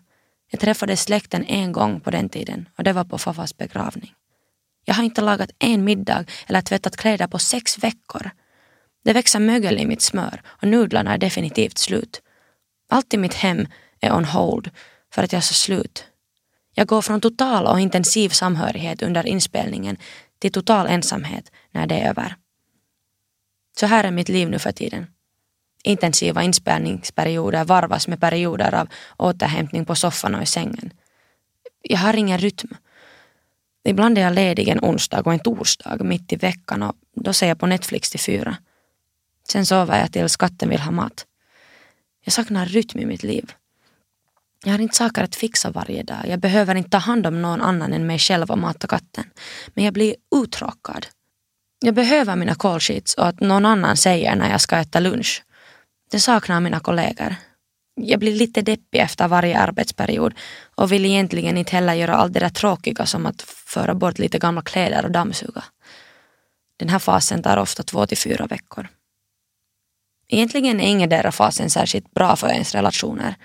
Jag 0.51 0.59
träffade 0.59 0.97
släkten 0.97 1.45
en 1.45 1.71
gång 1.71 1.99
på 1.99 2.11
den 2.11 2.29
tiden 2.29 2.69
och 2.77 2.83
det 2.83 2.93
var 2.93 3.03
på 3.03 3.17
Fafas 3.17 3.57
begravning. 3.57 4.13
Jag 4.85 4.93
har 4.93 5.03
inte 5.03 5.21
lagat 5.21 5.51
en 5.59 5.83
middag 5.83 6.25
eller 6.47 6.61
tvättat 6.61 6.97
kläder 6.97 7.27
på 7.27 7.39
sex 7.39 7.83
veckor. 7.83 8.31
Det 9.03 9.13
växer 9.13 9.39
mögel 9.39 9.79
i 9.79 9.85
mitt 9.85 10.01
smör 10.01 10.41
och 10.45 10.67
nudlarna 10.67 11.13
är 11.13 11.17
definitivt 11.17 11.77
slut. 11.77 12.21
Allt 12.89 13.13
i 13.13 13.17
mitt 13.17 13.33
hem 13.33 13.67
är 13.99 14.13
on 14.13 14.25
hold 14.25 14.69
för 15.13 15.23
att 15.23 15.31
jag 15.31 15.37
är 15.37 15.41
så 15.41 15.53
slut. 15.53 16.05
Jag 16.73 16.87
går 16.87 17.01
från 17.01 17.21
total 17.21 17.67
och 17.67 17.79
intensiv 17.79 18.29
samhörighet 18.29 19.01
under 19.01 19.27
inspelningen 19.27 19.97
till 20.39 20.51
total 20.51 20.87
ensamhet 20.87 21.51
när 21.71 21.87
det 21.87 21.95
är 21.95 22.09
över. 22.09 22.35
Så 23.79 23.85
här 23.85 24.03
är 24.03 24.11
mitt 24.11 24.29
liv 24.29 24.49
nu 24.49 24.59
för 24.59 24.71
tiden. 24.71 25.07
Intensiva 25.83 26.43
inspelningsperioder 26.43 27.65
varvas 27.65 28.07
med 28.07 28.19
perioder 28.19 28.73
av 28.75 28.87
återhämtning 29.17 29.85
på 29.85 29.95
soffan 29.95 30.35
och 30.35 30.43
i 30.43 30.45
sängen. 30.45 30.93
Jag 31.81 31.97
har 31.97 32.15
ingen 32.15 32.37
rytm. 32.37 32.69
Ibland 33.83 34.17
är 34.17 34.21
jag 34.21 34.33
ledig 34.33 34.67
en 34.67 34.79
onsdag 34.79 35.21
och 35.21 35.33
en 35.33 35.39
torsdag 35.39 36.03
mitt 36.03 36.33
i 36.33 36.35
veckan 36.35 36.83
och 36.83 36.95
då 37.15 37.33
ser 37.33 37.47
jag 37.47 37.59
på 37.59 37.65
Netflix 37.65 38.09
till 38.09 38.19
fyra. 38.19 38.57
Sen 39.47 39.65
sover 39.65 39.99
jag 39.99 40.11
tills 40.11 40.37
katten 40.37 40.69
vill 40.69 40.79
ha 40.79 40.91
mat. 40.91 41.25
Jag 42.23 42.33
saknar 42.33 42.65
rytm 42.65 42.99
i 42.99 43.05
mitt 43.05 43.23
liv. 43.23 43.51
Jag 44.63 44.71
har 44.71 44.79
inte 44.79 44.95
saker 44.95 45.23
att 45.23 45.35
fixa 45.35 45.71
varje 45.71 46.03
dag. 46.03 46.27
Jag 46.27 46.39
behöver 46.39 46.75
inte 46.75 46.89
ta 46.89 46.97
hand 46.97 47.27
om 47.27 47.41
någon 47.41 47.61
annan 47.61 47.93
än 47.93 48.07
mig 48.07 48.19
själv 48.19 48.51
och 48.51 48.57
mata 48.57 48.87
katten. 48.87 49.23
Men 49.73 49.83
jag 49.83 49.93
blir 49.93 50.15
uttråkad. 50.35 51.07
Jag 51.79 51.93
behöver 51.93 52.35
mina 52.35 52.55
call 52.55 52.79
sheets 52.79 53.13
och 53.13 53.27
att 53.27 53.39
någon 53.39 53.65
annan 53.65 53.97
säger 53.97 54.35
när 54.35 54.51
jag 54.51 54.61
ska 54.61 54.77
äta 54.77 54.99
lunch. 54.99 55.43
Jag 56.11 56.21
saknar 56.21 56.59
mina 56.59 56.79
kollegor. 56.79 57.35
Jag 57.95 58.19
blir 58.19 58.35
lite 58.35 58.61
deppig 58.61 58.99
efter 58.99 59.27
varje 59.27 59.59
arbetsperiod 59.59 60.33
och 60.75 60.91
vill 60.91 61.05
egentligen 61.05 61.57
inte 61.57 61.71
heller 61.71 61.93
göra 61.93 62.15
allt 62.15 62.33
det 62.33 62.39
där 62.39 62.49
tråkiga 62.49 63.05
som 63.05 63.25
att 63.25 63.41
föra 63.41 63.93
bort 63.93 64.19
lite 64.19 64.39
gamla 64.39 64.61
kläder 64.61 65.05
och 65.05 65.11
dammsuga. 65.11 65.63
Den 66.77 66.89
här 66.89 66.99
fasen 66.99 67.43
tar 67.43 67.57
ofta 67.57 67.83
två 67.83 68.05
till 68.05 68.17
fyra 68.17 68.47
veckor. 68.47 68.87
Egentligen 70.27 70.81
är 70.81 70.87
ingen 70.87 71.09
där 71.09 71.31
fasen 71.31 71.69
särskilt 71.69 72.11
bra 72.13 72.35
för 72.35 72.47
ens 72.47 72.75
relationer. 72.75 73.35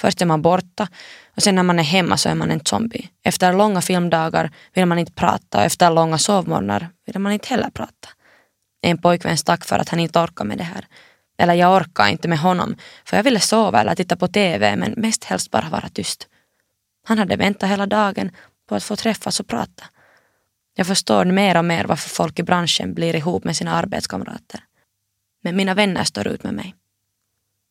Först 0.00 0.22
är 0.22 0.26
man 0.26 0.42
borta 0.42 0.88
och 1.36 1.42
sen 1.42 1.54
när 1.54 1.62
man 1.62 1.78
är 1.78 1.82
hemma 1.82 2.16
så 2.16 2.28
är 2.28 2.34
man 2.34 2.50
en 2.50 2.64
zombie. 2.64 3.08
Efter 3.22 3.52
långa 3.52 3.80
filmdagar 3.80 4.50
vill 4.74 4.86
man 4.86 4.98
inte 4.98 5.12
prata 5.12 5.58
och 5.58 5.64
efter 5.64 5.90
långa 5.90 6.18
sovmorgnar 6.18 6.88
vill 7.06 7.18
man 7.18 7.32
inte 7.32 7.48
heller 7.48 7.70
prata. 7.70 8.08
En 8.82 8.98
pojkvän 8.98 9.38
stack 9.38 9.64
för 9.64 9.78
att 9.78 9.88
han 9.88 10.00
inte 10.00 10.18
orkar 10.18 10.44
med 10.44 10.58
det 10.58 10.64
här. 10.64 10.86
Eller 11.40 11.54
jag 11.54 11.76
orkar 11.76 12.08
inte 12.08 12.28
med 12.28 12.38
honom 12.38 12.76
för 13.04 13.16
jag 13.16 13.24
ville 13.24 13.40
sova 13.40 13.80
eller 13.80 13.94
titta 13.94 14.16
på 14.16 14.28
TV 14.28 14.76
men 14.76 14.94
mest 14.96 15.24
helst 15.24 15.50
bara 15.50 15.68
vara 15.68 15.88
tyst. 15.88 16.28
Han 17.04 17.18
hade 17.18 17.36
väntat 17.36 17.70
hela 17.70 17.86
dagen 17.86 18.30
på 18.68 18.74
att 18.74 18.84
få 18.84 18.96
träffas 18.96 19.40
och 19.40 19.46
prata. 19.46 19.84
Jag 20.74 20.86
förstår 20.86 21.24
mer 21.24 21.56
och 21.56 21.64
mer 21.64 21.84
varför 21.84 22.08
folk 22.08 22.38
i 22.38 22.42
branschen 22.42 22.94
blir 22.94 23.16
ihop 23.16 23.44
med 23.44 23.56
sina 23.56 23.72
arbetskamrater. 23.72 24.60
Men 25.42 25.56
mina 25.56 25.74
vänner 25.74 26.04
står 26.04 26.26
ut 26.26 26.42
med 26.44 26.54
mig. 26.54 26.74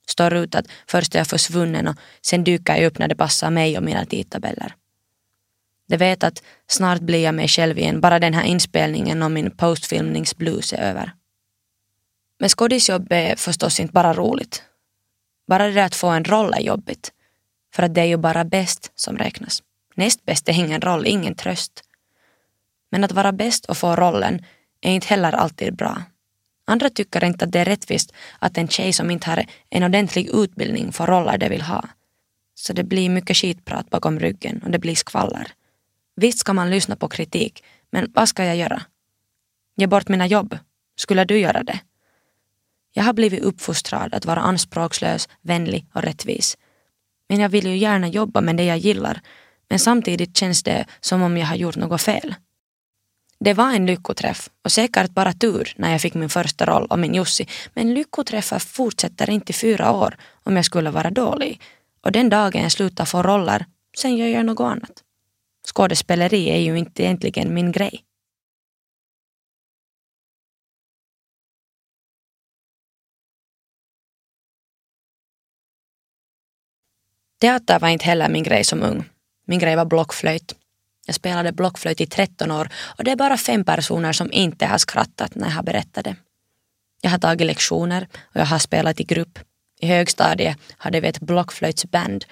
Står 0.07 0.33
ut 0.33 0.55
att 0.55 0.65
först 0.87 1.15
är 1.15 1.19
jag 1.19 1.27
försvunnen 1.27 1.87
och 1.87 1.95
sen 2.21 2.43
dyker 2.43 2.75
jag 2.75 2.85
upp 2.85 2.99
när 2.99 3.07
det 3.07 3.15
passar 3.15 3.49
mig 3.49 3.77
och 3.77 3.83
mina 3.83 4.05
tidtabeller. 4.05 4.75
De 5.87 5.97
vet 5.97 6.23
att 6.23 6.43
snart 6.67 7.01
blir 7.01 7.23
jag 7.23 7.35
mig 7.35 7.47
själv 7.47 7.77
igen, 7.77 8.01
bara 8.01 8.19
den 8.19 8.33
här 8.33 8.43
inspelningen 8.43 9.23
och 9.23 9.31
min 9.31 9.51
postfilmningsblues 9.51 10.73
är 10.73 10.77
över. 10.77 11.13
Men 12.39 12.49
skådisjobb 12.49 13.11
är 13.11 13.35
förstås 13.35 13.79
inte 13.79 13.93
bara 13.93 14.13
roligt. 14.13 14.63
Bara 15.47 15.67
det 15.67 15.73
där 15.73 15.85
att 15.85 15.95
få 15.95 16.07
en 16.07 16.23
roll 16.23 16.53
är 16.53 16.61
jobbigt. 16.61 17.11
För 17.73 17.83
att 17.83 17.93
det 17.93 18.01
är 18.01 18.05
ju 18.05 18.17
bara 18.17 18.45
bäst 18.45 18.91
som 18.95 19.17
räknas. 19.17 19.63
Näst 19.95 20.25
bäst 20.25 20.49
är 20.49 20.53
ingen 20.53 20.81
roll, 20.81 21.07
ingen 21.07 21.35
tröst. 21.35 21.83
Men 22.91 23.03
att 23.03 23.11
vara 23.11 23.31
bäst 23.31 23.65
och 23.65 23.77
få 23.77 23.95
rollen 23.95 24.45
är 24.81 24.91
inte 24.91 25.07
heller 25.07 25.31
alltid 25.31 25.75
bra. 25.75 26.03
Andra 26.65 26.89
tycker 26.89 27.23
inte 27.23 27.45
att 27.45 27.51
det 27.51 27.59
är 27.59 27.65
rättvist 27.65 28.13
att 28.39 28.57
en 28.57 28.67
tjej 28.67 28.93
som 28.93 29.11
inte 29.11 29.29
har 29.29 29.45
en 29.69 29.83
ordentlig 29.83 30.29
utbildning 30.33 30.91
får 30.91 31.07
roller 31.07 31.37
de 31.37 31.49
vill 31.49 31.61
ha. 31.61 31.89
Så 32.55 32.73
det 32.73 32.83
blir 32.83 33.09
mycket 33.09 33.37
skitprat 33.37 33.89
bakom 33.89 34.19
ryggen 34.19 34.61
och 34.63 34.71
det 34.71 34.79
blir 34.79 34.95
skvaller. 34.95 35.51
Visst 36.15 36.39
ska 36.39 36.53
man 36.53 36.69
lyssna 36.69 36.95
på 36.95 37.07
kritik, 37.07 37.63
men 37.91 38.11
vad 38.15 38.29
ska 38.29 38.45
jag 38.45 38.55
göra? 38.55 38.81
Ge 39.75 39.87
bort 39.87 40.07
mina 40.07 40.27
jobb? 40.27 40.57
Skulle 40.95 41.25
du 41.25 41.39
göra 41.39 41.63
det? 41.63 41.79
Jag 42.93 43.03
har 43.03 43.13
blivit 43.13 43.43
uppfostrad 43.43 44.13
att 44.13 44.25
vara 44.25 44.39
anspråkslös, 44.39 45.29
vänlig 45.41 45.85
och 45.93 46.01
rättvis. 46.01 46.57
Men 47.29 47.39
jag 47.39 47.49
vill 47.49 47.67
ju 47.67 47.77
gärna 47.77 48.07
jobba 48.07 48.41
med 48.41 48.55
det 48.55 48.63
jag 48.63 48.77
gillar, 48.77 49.21
men 49.69 49.79
samtidigt 49.79 50.37
känns 50.37 50.63
det 50.63 50.85
som 50.99 51.21
om 51.21 51.37
jag 51.37 51.47
har 51.47 51.55
gjort 51.55 51.75
något 51.75 52.01
fel. 52.01 52.35
Det 53.39 53.53
var 53.53 53.71
en 53.71 53.85
lyckoträff 53.85 54.49
och 54.63 54.71
säkert 54.71 55.11
bara 55.11 55.33
tur 55.33 55.73
när 55.75 55.91
jag 55.91 56.01
fick 56.01 56.13
min 56.13 56.29
första 56.29 56.65
roll 56.65 56.85
och 56.85 56.99
min 56.99 57.13
Jussi, 57.13 57.47
men 57.73 57.93
lyckoträffar 57.93 58.59
fortsätter 58.59 59.29
inte 59.29 59.51
i 59.51 59.53
fyra 59.53 59.91
år 59.91 60.17
om 60.43 60.55
jag 60.55 60.65
skulle 60.65 60.91
vara 60.91 61.09
dålig. 61.09 61.61
Och 62.01 62.11
den 62.11 62.29
dagen 62.29 62.61
jag 62.61 62.71
slutar 62.71 63.05
få 63.05 63.23
roller, 63.23 63.65
sen 63.97 64.17
gör 64.17 64.27
jag 64.27 64.45
något 64.45 64.59
annat. 64.59 65.03
Skådespeleri 65.67 66.49
är 66.49 66.59
ju 66.59 66.77
inte 66.77 67.03
egentligen 67.03 67.53
min 67.53 67.71
grej. 67.71 68.03
Teater 77.39 77.79
var 77.79 77.89
inte 77.89 78.05
heller 78.05 78.29
min 78.29 78.43
grej 78.43 78.63
som 78.63 78.83
ung. 78.83 79.09
Min 79.47 79.59
grej 79.59 79.75
var 79.75 79.85
blockflöjt. 79.85 80.55
Jag 81.05 81.15
spelade 81.15 81.51
blockflöjt 81.51 82.01
i 82.01 82.05
13 82.05 82.51
år 82.51 82.69
och 82.97 83.03
det 83.03 83.11
är 83.11 83.15
bara 83.15 83.37
fem 83.37 83.63
personer 83.63 84.13
som 84.13 84.31
inte 84.31 84.65
har 84.65 84.77
skrattat 84.77 85.35
när 85.35 85.47
jag 85.47 85.55
har 85.55 85.63
berättat 85.63 86.03
det. 86.03 86.15
Jag 87.01 87.09
har 87.09 87.17
tagit 87.17 87.47
lektioner 87.47 88.07
och 88.13 88.35
jag 88.35 88.45
har 88.45 88.59
spelat 88.59 88.99
i 88.99 89.03
grupp. 89.03 89.39
I 89.79 89.87
högstadiet 89.87 90.57
hade 90.77 90.99
vi 90.99 91.07
ett 91.07 91.19
blockflöjtsband 91.19 92.25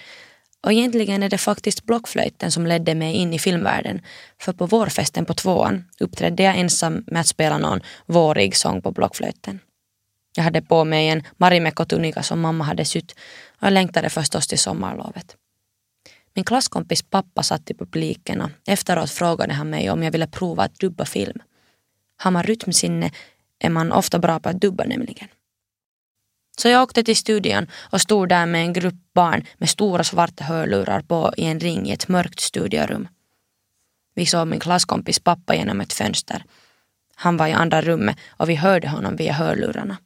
och 0.64 0.74
egentligen 0.74 1.24
är 1.24 1.30
det 1.30 1.38
faktiskt 1.38 1.84
blockflöjten 1.84 2.52
som 2.52 2.68
ledde 2.68 2.96
mig 2.96 3.14
in 3.14 3.34
i 3.34 3.40
filmvärlden. 3.40 4.02
För 4.42 4.54
på 4.54 4.66
vårfesten 4.66 5.26
på 5.26 5.34
tvåan 5.34 5.86
uppträdde 6.00 6.44
jag 6.44 6.58
ensam 6.58 7.04
med 7.08 7.22
att 7.22 7.28
spela 7.28 7.58
någon 7.58 7.82
vårig 8.06 8.56
sång 8.56 8.82
på 8.82 8.92
blockflöjten. 8.92 9.60
Jag 10.38 10.44
hade 10.44 10.62
på 10.62 10.84
mig 10.84 11.10
en 11.10 11.24
Marimekko-tunika 11.38 12.24
som 12.24 12.40
mamma 12.40 12.64
hade 12.64 12.86
sytt 12.86 13.12
och 13.60 13.68
jag 13.68 13.74
längtade 13.74 14.10
förstås 14.10 14.48
till 14.48 14.60
sommarlovet. 14.60 15.36
Min 16.34 16.46
klasskompis 16.46 17.02
pappa 17.02 17.44
satt 17.44 17.70
i 17.70 17.74
publiken 17.74 18.42
och 18.42 18.50
efteråt 18.66 19.12
frågade 19.12 19.54
han 19.54 19.70
mig 19.70 19.90
om 19.90 20.04
jag 20.04 20.12
ville 20.12 20.28
prova 20.28 20.64
att 20.64 20.80
dubba 20.80 21.06
film. 21.06 21.42
Har 22.18 22.32
man 22.32 22.44
rytmsinne 22.44 23.12
är 23.60 23.70
man 23.70 23.92
ofta 23.92 24.20
bra 24.20 24.40
på 24.40 24.50
att 24.50 24.62
dubba 24.62 24.84
nämligen. 24.84 25.28
Så 26.58 26.68
jag 26.68 26.84
åkte 26.84 27.04
till 27.04 27.18
studion 27.18 27.68
och 27.92 28.02
stod 28.02 28.30
där 28.30 28.46
med 28.46 28.62
en 28.62 28.74
grupp 28.74 29.14
barn 29.14 29.46
med 29.58 29.70
stora 29.70 30.04
svarta 30.04 30.44
hörlurar 30.44 31.02
på 31.02 31.34
i 31.38 31.46
en 31.46 31.60
ring 31.60 31.88
i 31.88 31.92
ett 31.92 32.08
mörkt 32.08 32.40
studiorum. 32.40 33.08
Vi 34.16 34.26
såg 34.26 34.48
min 34.48 34.60
klasskompis 34.60 35.20
pappa 35.20 35.56
genom 35.56 35.82
ett 35.82 35.94
fönster. 35.94 36.44
Han 37.16 37.38
var 37.38 37.48
i 37.48 37.54
andra 37.54 37.82
rummet 37.82 38.18
och 38.30 38.50
vi 38.50 38.56
hörde 38.56 38.90
honom 38.90 39.16
via 39.16 39.34
hörlurarna. 39.34 39.98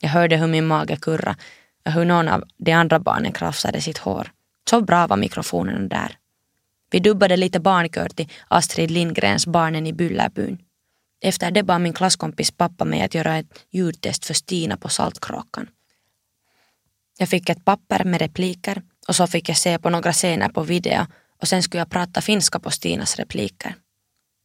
Jag 0.00 0.08
hörde 0.08 0.36
hur 0.36 0.46
min 0.46 0.66
mage 0.66 0.96
kurra 0.96 1.36
och 1.84 1.92
hur 1.92 2.04
någon 2.04 2.28
av 2.28 2.44
de 2.56 2.72
andra 2.72 2.98
barnen 2.98 3.32
krafsade 3.32 3.80
sitt 3.80 3.98
hår. 3.98 4.30
Så 4.70 4.80
bra 4.80 5.06
var 5.06 5.16
mikrofonerna 5.16 5.88
där. 5.88 6.18
Vi 6.90 6.98
dubbade 6.98 7.36
lite 7.36 7.60
barnkör 7.60 8.08
till 8.08 8.28
Astrid 8.48 8.90
Lindgrens 8.90 9.46
Barnen 9.46 9.86
i 9.86 9.92
Bullerbyn. 9.92 10.58
Efter 11.20 11.50
det 11.50 11.62
bad 11.62 11.80
min 11.80 11.92
klasskompis 11.92 12.50
pappa 12.50 12.84
mig 12.84 13.02
att 13.02 13.14
göra 13.14 13.36
ett 13.36 13.66
ljudtest 13.70 14.24
för 14.24 14.34
Stina 14.34 14.76
på 14.76 14.88
Saltkråkan. 14.88 15.68
Jag 17.18 17.28
fick 17.28 17.48
ett 17.48 17.64
papper 17.64 18.04
med 18.04 18.20
repliker 18.20 18.82
och 19.08 19.16
så 19.16 19.26
fick 19.26 19.48
jag 19.48 19.56
se 19.56 19.78
på 19.78 19.90
några 19.90 20.12
scener 20.12 20.48
på 20.48 20.62
video 20.62 21.06
och 21.40 21.48
sen 21.48 21.62
skulle 21.62 21.80
jag 21.80 21.90
prata 21.90 22.20
finska 22.20 22.58
på 22.58 22.70
Stinas 22.70 23.16
repliker. 23.16 23.74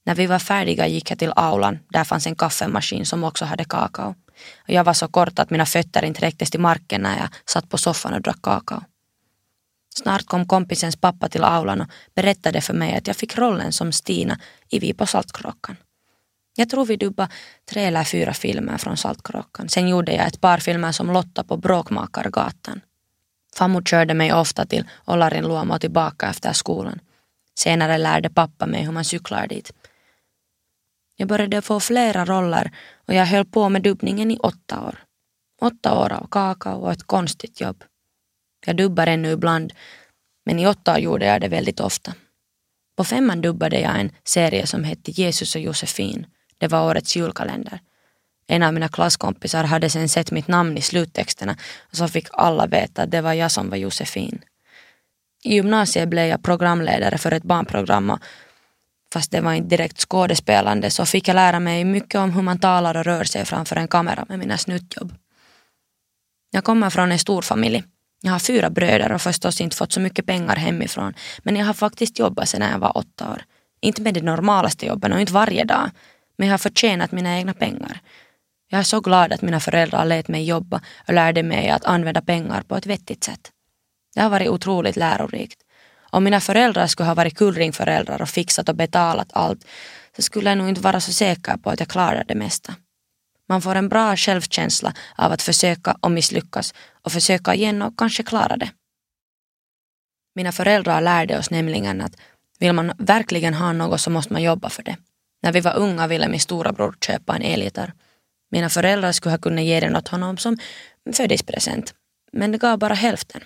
När 0.05 0.15
vi 0.15 0.25
var 0.25 0.39
färdiga 0.39 0.88
gick 0.88 1.12
jag 1.12 1.19
till 1.19 1.33
aulan. 1.36 1.79
Där 1.89 2.03
fanns 2.03 2.27
en 2.27 2.36
kaffemaskin 2.36 3.05
som 3.05 3.24
också 3.24 3.45
hade 3.45 3.65
kakao. 3.65 4.15
Och 4.57 4.69
jag 4.69 4.83
var 4.83 4.93
så 4.93 5.07
kort 5.07 5.39
att 5.39 5.49
mina 5.49 5.65
fötter 5.65 6.05
inte 6.05 6.21
räcktes 6.21 6.51
till 6.51 6.59
marken 6.59 7.01
när 7.01 7.17
jag 7.17 7.29
satt 7.45 7.69
på 7.69 7.77
soffan 7.77 8.13
och 8.13 8.21
drack 8.21 8.41
kakao. 8.41 8.83
Snart 9.95 10.25
kom 10.25 10.47
kompisens 10.47 10.95
pappa 10.95 11.29
till 11.29 11.43
aulan 11.43 11.81
och 11.81 11.87
berättade 12.15 12.61
för 12.61 12.73
mig 12.73 12.95
att 12.97 13.07
jag 13.07 13.15
fick 13.15 13.37
rollen 13.37 13.71
som 13.71 13.91
Stina 13.91 14.39
i 14.69 14.79
Vi 14.79 14.93
på 14.93 15.05
Saltkråkan. 15.05 15.75
Jag 16.55 16.69
tror 16.69 16.85
vi 16.85 16.95
dubbade 16.95 17.31
tre 17.69 17.83
eller 17.83 18.03
fyra 18.03 18.33
filmer 18.33 18.77
från 18.77 18.97
Saltkråkan. 18.97 19.69
Sen 19.69 19.87
gjorde 19.87 20.11
jag 20.11 20.27
ett 20.27 20.41
par 20.41 20.57
filmer 20.57 20.91
som 20.91 21.11
Lotta 21.11 21.43
på 21.43 21.57
Bråkmakargatan. 21.57 22.81
Fammo 23.55 23.81
körde 23.81 24.13
mig 24.13 24.33
ofta 24.33 24.65
till 24.65 24.85
Olarin 25.05 25.45
och 25.45 25.81
tillbaka 25.81 26.29
efter 26.29 26.53
skolan. 26.53 26.99
Senare 27.55 27.97
lärde 27.97 28.29
pappa 28.29 28.65
mig 28.65 28.83
hur 28.83 28.91
man 28.91 29.05
cyklar 29.05 29.47
dit. 29.47 29.73
Jag 31.15 31.27
började 31.27 31.62
få 31.62 31.79
flera 31.79 32.25
roller 32.25 32.72
och 33.08 33.13
jag 33.13 33.25
höll 33.25 33.46
på 33.46 33.70
med 33.70 33.82
dubbningen 33.82 34.32
i 34.32 34.38
åtta 34.38 34.82
år. 34.82 34.96
Åtta 35.62 36.00
år 36.00 36.13
av 36.13 36.27
kakao 36.32 36.82
och 36.82 36.91
ett 36.91 37.08
konstigt 37.08 37.62
jobb. 37.62 37.84
Jag 38.65 38.77
dubbar 38.77 39.08
ännu 39.08 39.32
ibland, 39.32 39.74
men 40.46 40.60
i 40.60 40.67
åtta 40.67 40.93
år 40.93 41.00
gjorde 41.00 41.25
jag 41.25 41.41
det 41.41 41.48
väldigt 41.48 41.79
ofta. 41.79 42.13
På 42.98 43.03
femman 43.03 43.41
dubbade 43.41 43.79
jag 43.79 44.00
en 44.00 44.12
serie 44.24 44.67
som 44.67 44.84
hette 44.84 45.12
Jesus 45.12 45.55
och 45.55 45.62
Josefin. 45.62 46.25
Det 46.58 46.67
var 46.67 46.89
årets 46.89 47.15
julkalender. 47.15 47.79
En 48.48 48.63
av 48.63 48.74
mina 48.74 48.88
klasskompisar 48.88 49.63
hade 49.63 49.89
sen 49.89 50.10
sett 50.10 50.32
mitt 50.32 50.48
namn 50.48 50.77
i 50.77 50.82
sluttexterna 50.82 51.58
och 51.79 51.98
så 51.98 52.08
fick 52.08 52.27
alla 52.32 52.67
veta 52.67 53.01
att 53.01 53.12
det 53.12 53.22
var 53.22 53.34
jag 53.34 53.51
som 53.51 53.70
var 53.70 53.77
Josefin. 53.77 54.41
I 55.43 55.55
gymnasiet 55.55 56.10
blev 56.10 56.25
jag 56.25 56.43
programledare 56.43 57.17
för 57.17 57.32
ett 57.32 57.43
barnprogram 57.43 58.10
och 58.10 58.20
fast 59.13 59.32
det 59.32 59.41
var 59.41 59.53
inte 59.53 59.70
direkt 59.70 60.00
skådespelande 60.00 60.89
så 60.89 61.05
fick 61.05 61.27
jag 61.27 61.36
lära 61.36 61.60
mig 61.60 61.86
mycket 61.86 62.20
om 62.20 62.32
hur 62.32 62.41
man 62.41 62.60
talar 62.60 62.98
och 62.98 63.05
rör 63.05 63.24
sig 63.24 63.46
framför 63.46 63.75
en 63.75 63.88
kamera 63.88 64.25
med 64.29 64.39
mina 64.39 64.58
snuttjobb. 64.58 65.13
Jag 66.51 66.63
kommer 66.63 66.89
från 66.89 67.12
en 67.12 67.20
stor 67.20 67.41
familj. 67.41 67.84
Jag 68.22 68.32
har 68.32 68.39
fyra 68.39 68.70
bröder 68.70 69.12
och 69.12 69.22
förstås 69.22 69.62
inte 69.62 69.75
fått 69.75 69.93
så 69.93 70.00
mycket 70.00 70.25
pengar 70.25 70.55
hemifrån 70.55 71.13
men 71.43 71.55
jag 71.55 71.65
har 71.65 71.74
faktiskt 71.74 72.20
jobbat 72.20 72.50
sedan 72.50 72.72
jag 72.72 72.79
var 72.79 72.98
åtta 72.98 73.32
år. 73.32 73.43
Inte 73.82 74.01
med 74.01 74.13
de 74.13 74.22
normalaste 74.22 74.86
jobben 74.86 75.13
och 75.13 75.20
inte 75.20 75.34
varje 75.34 75.63
dag 75.63 75.89
men 76.38 76.48
jag 76.48 76.53
har 76.53 76.58
förtjänat 76.58 77.12
mina 77.12 77.38
egna 77.38 77.53
pengar. 77.53 78.00
Jag 78.70 78.79
är 78.79 78.84
så 78.84 79.00
glad 79.00 79.34
att 79.34 79.41
mina 79.41 79.60
föräldrar 79.60 80.05
lät 80.05 80.27
mig 80.27 80.43
jobba 80.43 80.82
och 81.08 81.13
lärde 81.13 81.43
mig 81.43 81.70
att 81.70 81.86
använda 81.86 82.22
pengar 82.22 82.62
på 82.62 82.75
ett 82.75 82.86
vettigt 82.86 83.24
sätt. 83.24 83.51
Det 84.15 84.22
har 84.22 84.29
varit 84.29 84.50
otroligt 84.50 84.96
lärorikt. 84.96 85.60
Om 86.13 86.24
mina 86.24 86.39
föräldrar 86.39 86.88
skulle 86.88 87.08
ha 87.08 87.15
varit 87.15 87.38
kullringföräldrar 87.38 88.22
och 88.22 88.29
fixat 88.29 88.70
och 88.70 88.75
betalat 88.75 89.29
allt 89.34 89.65
så 90.15 90.22
skulle 90.22 90.50
jag 90.50 90.58
nog 90.58 90.70
inte 90.70 90.82
vara 90.82 91.01
så 91.01 91.13
säker 91.13 91.58
på 91.58 91.70
att 91.70 91.79
jag 91.79 91.89
klarar 91.89 92.24
det 92.27 92.36
mesta. 92.36 92.75
Man 93.50 93.62
får 93.62 93.75
en 93.75 93.89
bra 93.89 94.15
självkänsla 94.15 94.93
av 95.15 95.32
att 95.32 95.41
försöka 95.41 95.98
och 96.01 96.12
misslyckas 96.12 96.74
och 97.01 97.12
försöka 97.12 97.55
igen 97.55 97.82
och 97.82 97.98
kanske 97.98 98.24
klara 98.24 98.58
det. 98.58 98.70
Mina 100.36 100.51
föräldrar 100.51 101.01
lärde 101.01 101.38
oss 101.38 101.50
nämligen 101.50 102.01
att 102.01 102.15
vill 102.60 102.74
man 102.74 102.91
verkligen 102.98 103.53
ha 103.53 103.74
något 103.74 104.01
så 104.01 104.10
måste 104.10 104.34
man 104.34 104.43
jobba 104.43 104.70
för 104.70 104.84
det. 104.84 104.98
När 105.43 105.51
vi 105.51 105.60
var 105.60 105.77
unga 105.77 106.08
ville 106.08 106.27
min 106.27 106.39
storebror 106.39 106.96
köpa 107.05 107.36
en 107.36 107.41
elgitarr. 107.41 107.93
Mina 108.51 108.70
föräldrar 108.70 109.12
skulle 109.12 109.34
ha 109.34 109.38
kunnat 109.38 109.65
ge 109.65 109.79
den 109.79 109.96
åt 109.96 110.08
honom 110.08 110.38
som 110.38 110.58
födelsedagspresent, 111.05 111.93
men 112.32 112.51
det 112.51 112.58
gav 112.58 112.79
bara 112.79 112.93
hälften. 112.93 113.41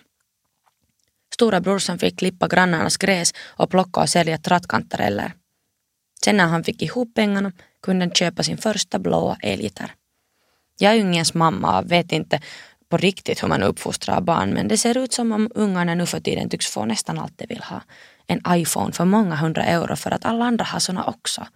Stora 1.37 1.61
brorsan 1.61 1.99
fick 1.99 2.19
klippa 2.19 2.47
grannarnas 2.47 2.97
gräs 2.97 3.33
och 3.45 3.69
plocka 3.69 4.01
och 4.01 4.09
sälja 4.09 4.37
trattkantareller. 4.37 5.33
Sen 6.23 6.37
när 6.37 6.47
han 6.47 6.63
fick 6.63 6.81
ihop 6.81 7.13
pengarna 7.15 7.51
kunde 7.81 8.05
han 8.05 8.11
köpa 8.11 8.43
sin 8.43 8.57
första 8.57 8.99
blåa 8.99 9.37
elgitarr. 9.41 9.93
Jag 10.79 10.95
är 10.95 11.01
ungens 11.01 11.33
mamma 11.33 11.79
och 11.79 11.91
vet 11.91 12.11
inte 12.11 12.41
på 12.89 12.97
riktigt 12.97 13.43
hur 13.43 13.47
man 13.47 13.63
uppfostrar 13.63 14.21
barn 14.21 14.53
men 14.53 14.67
det 14.67 14.77
ser 14.77 14.97
ut 14.97 15.13
som 15.13 15.31
om 15.31 15.51
ungarna 15.55 15.95
nu 15.95 16.05
för 16.05 16.19
tiden 16.19 16.49
tycks 16.49 16.67
få 16.67 16.85
nästan 16.85 17.19
allt 17.19 17.37
de 17.37 17.45
vill 17.45 17.63
ha. 17.63 17.81
En 18.27 18.41
iPhone 18.49 18.93
för 18.93 19.05
många 19.05 19.35
hundra 19.35 19.63
euro 19.63 19.95
för 19.95 20.11
att 20.11 20.25
alla 20.25 20.45
andra 20.45 20.65
har 20.65 20.79
såna 20.79 21.03
också. 21.03 21.47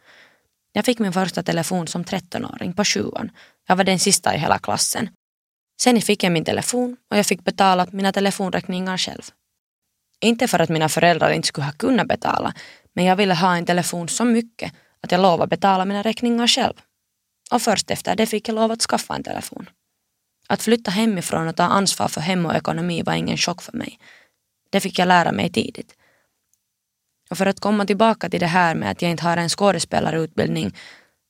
Jag 0.74 0.86
fick 0.86 1.00
min 1.00 1.14
första 1.14 1.44
telefon 1.44 1.88
som 1.88 2.04
13-åring 2.04 2.74
på 2.74 2.86
sjuan. 2.86 3.32
Jag 3.68 3.76
var 3.76 3.84
den 3.84 4.00
sista 4.00 4.36
i 4.36 4.38
hela 4.38 4.60
klassen. 4.60 5.10
Sen 5.82 6.02
fick 6.02 6.24
jag 6.24 6.32
min 6.32 6.46
telefon 6.46 6.98
och 7.12 7.18
jag 7.18 7.26
fick 7.26 7.44
betala 7.44 7.88
mina 7.92 8.12
telefonräkningar 8.12 8.98
själv. 8.98 9.32
Inte 10.22 10.48
för 10.48 10.60
att 10.60 10.70
mina 10.70 10.90
föräldrar 10.90 11.32
inte 11.32 11.48
skulle 11.48 11.66
ha 11.66 11.74
kunnat 11.74 12.08
betala, 12.08 12.54
men 12.94 13.06
jag 13.06 13.16
ville 13.16 13.34
ha 13.34 13.56
en 13.56 13.66
telefon 13.66 14.10
så 14.10 14.26
mycket 14.26 14.74
att 15.04 15.12
jag 15.12 15.22
lovade 15.22 15.50
betala 15.50 15.86
mina 15.86 16.02
räkningar 16.02 16.48
själv. 16.48 16.74
Och 17.52 17.62
först 17.62 17.92
efter 17.92 18.16
det 18.16 18.26
fick 18.26 18.50
jag 18.50 18.56
lov 18.56 18.72
att 18.72 18.82
skaffa 18.82 19.16
en 19.16 19.24
telefon. 19.24 19.70
Att 20.48 20.62
flytta 20.62 20.92
hemifrån 20.92 21.48
och 21.48 21.56
ta 21.56 21.64
ansvar 21.64 22.08
för 22.08 22.22
hem 22.22 22.46
och 22.46 22.56
ekonomi 22.56 23.04
var 23.04 23.14
ingen 23.14 23.38
chock 23.38 23.62
för 23.62 23.78
mig. 23.78 24.00
Det 24.70 24.80
fick 24.80 25.00
jag 25.00 25.08
lära 25.08 25.32
mig 25.32 25.50
tidigt. 25.52 25.96
Och 27.30 27.38
för 27.38 27.46
att 27.46 27.60
komma 27.60 27.86
tillbaka 27.86 28.30
till 28.30 28.40
det 28.40 28.48
här 28.48 28.76
med 28.76 28.92
att 28.92 29.02
jag 29.02 29.12
inte 29.12 29.24
har 29.24 29.38
en 29.38 29.50
skådespelarutbildning 29.50 30.76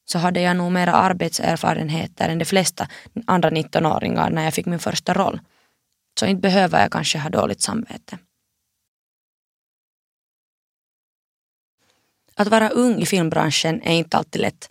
så 0.06 0.20
hade 0.20 0.42
jag 0.42 0.58
nog 0.58 0.72
mera 0.72 0.94
arbetserfarenheter 0.94 2.30
än 2.30 2.40
de 2.40 2.46
flesta 2.46 2.88
andra 3.28 3.50
19-åringar 3.50 4.30
när 4.30 4.44
jag 4.44 4.54
fick 4.54 4.66
min 4.66 4.80
första 4.80 5.14
roll. 5.14 5.40
Så 6.20 6.26
inte 6.26 6.42
behöver 6.42 6.82
jag 6.82 6.92
kanske 6.92 7.20
ha 7.20 7.30
dåligt 7.30 7.62
samvete. 7.62 8.18
Att 12.36 12.48
vara 12.48 12.70
ung 12.70 13.02
i 13.02 13.06
filmbranschen 13.06 13.82
är 13.82 13.94
inte 13.94 14.18
alltid 14.18 14.42
lätt. 14.42 14.70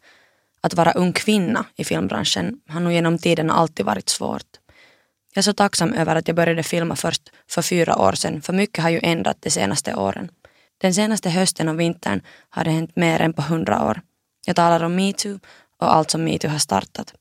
Att 0.60 0.74
vara 0.74 0.92
ung 0.92 1.12
kvinna 1.12 1.64
i 1.76 1.84
filmbranschen 1.84 2.60
har 2.68 2.80
nog 2.80 2.92
genom 2.92 3.18
tiden 3.18 3.50
alltid 3.50 3.86
varit 3.86 4.08
svårt. 4.08 4.46
Jag 5.34 5.40
är 5.40 5.42
så 5.42 5.52
tacksam 5.52 5.92
över 5.92 6.16
att 6.16 6.28
jag 6.28 6.36
började 6.36 6.62
filma 6.62 6.96
först 6.96 7.22
för 7.50 7.62
fyra 7.62 7.98
år 7.98 8.12
sedan, 8.12 8.42
för 8.42 8.52
mycket 8.52 8.82
har 8.82 8.90
ju 8.90 9.00
ändrat 9.02 9.36
de 9.40 9.50
senaste 9.50 9.94
åren. 9.94 10.30
Den 10.80 10.94
senaste 10.94 11.30
hösten 11.30 11.68
och 11.68 11.80
vintern 11.80 12.22
har 12.50 12.64
det 12.64 12.70
hänt 12.70 12.96
mer 12.96 13.20
än 13.20 13.32
på 13.32 13.42
hundra 13.42 13.86
år. 13.86 14.00
Jag 14.46 14.56
talar 14.56 14.82
om 14.82 14.96
metoo 14.96 15.38
och 15.78 15.94
allt 15.94 16.10
som 16.10 16.24
metoo 16.24 16.50
har 16.50 16.58
startat. 16.58 17.14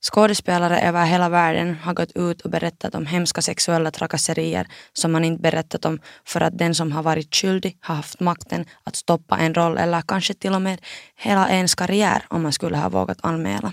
Skådespelare 0.00 0.80
över 0.80 1.04
hela 1.06 1.28
världen 1.28 1.74
har 1.74 1.94
gått 1.94 2.16
ut 2.16 2.40
och 2.40 2.50
berättat 2.50 2.94
om 2.94 3.06
hemska 3.06 3.42
sexuella 3.42 3.90
trakasserier 3.90 4.66
som 4.92 5.12
man 5.12 5.24
inte 5.24 5.42
berättat 5.42 5.84
om 5.84 5.98
för 6.26 6.40
att 6.40 6.58
den 6.58 6.74
som 6.74 6.92
har 6.92 7.02
varit 7.02 7.34
skyldig 7.34 7.78
har 7.80 7.94
haft 7.94 8.20
makten 8.20 8.64
att 8.84 8.96
stoppa 8.96 9.38
en 9.38 9.54
roll 9.54 9.78
eller 9.78 10.02
kanske 10.02 10.34
till 10.34 10.54
och 10.54 10.62
med 10.62 10.80
hela 11.16 11.48
ens 11.48 11.74
karriär 11.74 12.22
om 12.28 12.42
man 12.42 12.52
skulle 12.52 12.76
ha 12.76 12.88
vågat 12.88 13.18
anmäla. 13.22 13.72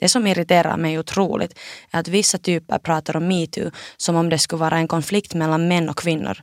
Det 0.00 0.08
som 0.08 0.26
irriterar 0.26 0.76
mig 0.76 0.98
otroligt 0.98 1.58
är 1.90 2.00
att 2.00 2.08
vissa 2.08 2.38
typer 2.38 2.78
pratar 2.78 3.16
om 3.16 3.28
metoo 3.28 3.70
som 3.96 4.16
om 4.16 4.28
det 4.28 4.38
skulle 4.38 4.60
vara 4.60 4.76
en 4.76 4.88
konflikt 4.88 5.34
mellan 5.34 5.68
män 5.68 5.88
och 5.88 5.98
kvinnor. 5.98 6.38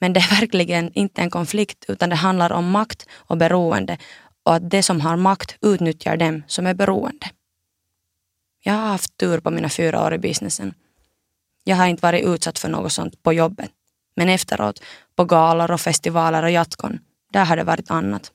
Men 0.00 0.12
det 0.12 0.20
är 0.20 0.40
verkligen 0.40 0.92
inte 0.92 1.20
en 1.20 1.30
konflikt 1.30 1.84
utan 1.88 2.10
det 2.10 2.16
handlar 2.16 2.52
om 2.52 2.70
makt 2.70 3.06
och 3.12 3.36
beroende 3.36 3.98
och 4.44 4.54
att 4.54 4.70
de 4.70 4.82
som 4.82 5.00
har 5.00 5.16
makt 5.16 5.56
utnyttjar 5.62 6.16
dem 6.16 6.42
som 6.46 6.66
är 6.66 6.74
beroende. 6.74 7.26
Jag 8.64 8.72
har 8.72 8.88
haft 8.88 9.16
tur 9.16 9.40
på 9.40 9.50
mina 9.50 9.68
fyra 9.68 10.06
år 10.06 10.14
i 10.14 10.18
businessen. 10.18 10.74
Jag 11.64 11.76
har 11.76 11.86
inte 11.86 12.02
varit 12.02 12.24
utsatt 12.24 12.58
för 12.58 12.68
något 12.68 12.92
sånt 12.92 13.22
på 13.22 13.32
jobbet. 13.32 13.70
Men 14.16 14.28
efteråt, 14.28 14.82
på 15.16 15.24
galor 15.24 15.70
och 15.70 15.80
festivaler 15.80 16.42
och 16.42 16.50
jatkon, 16.50 16.98
där 17.32 17.44
har 17.44 17.56
det 17.56 17.64
varit 17.64 17.90
annat. 17.90 18.32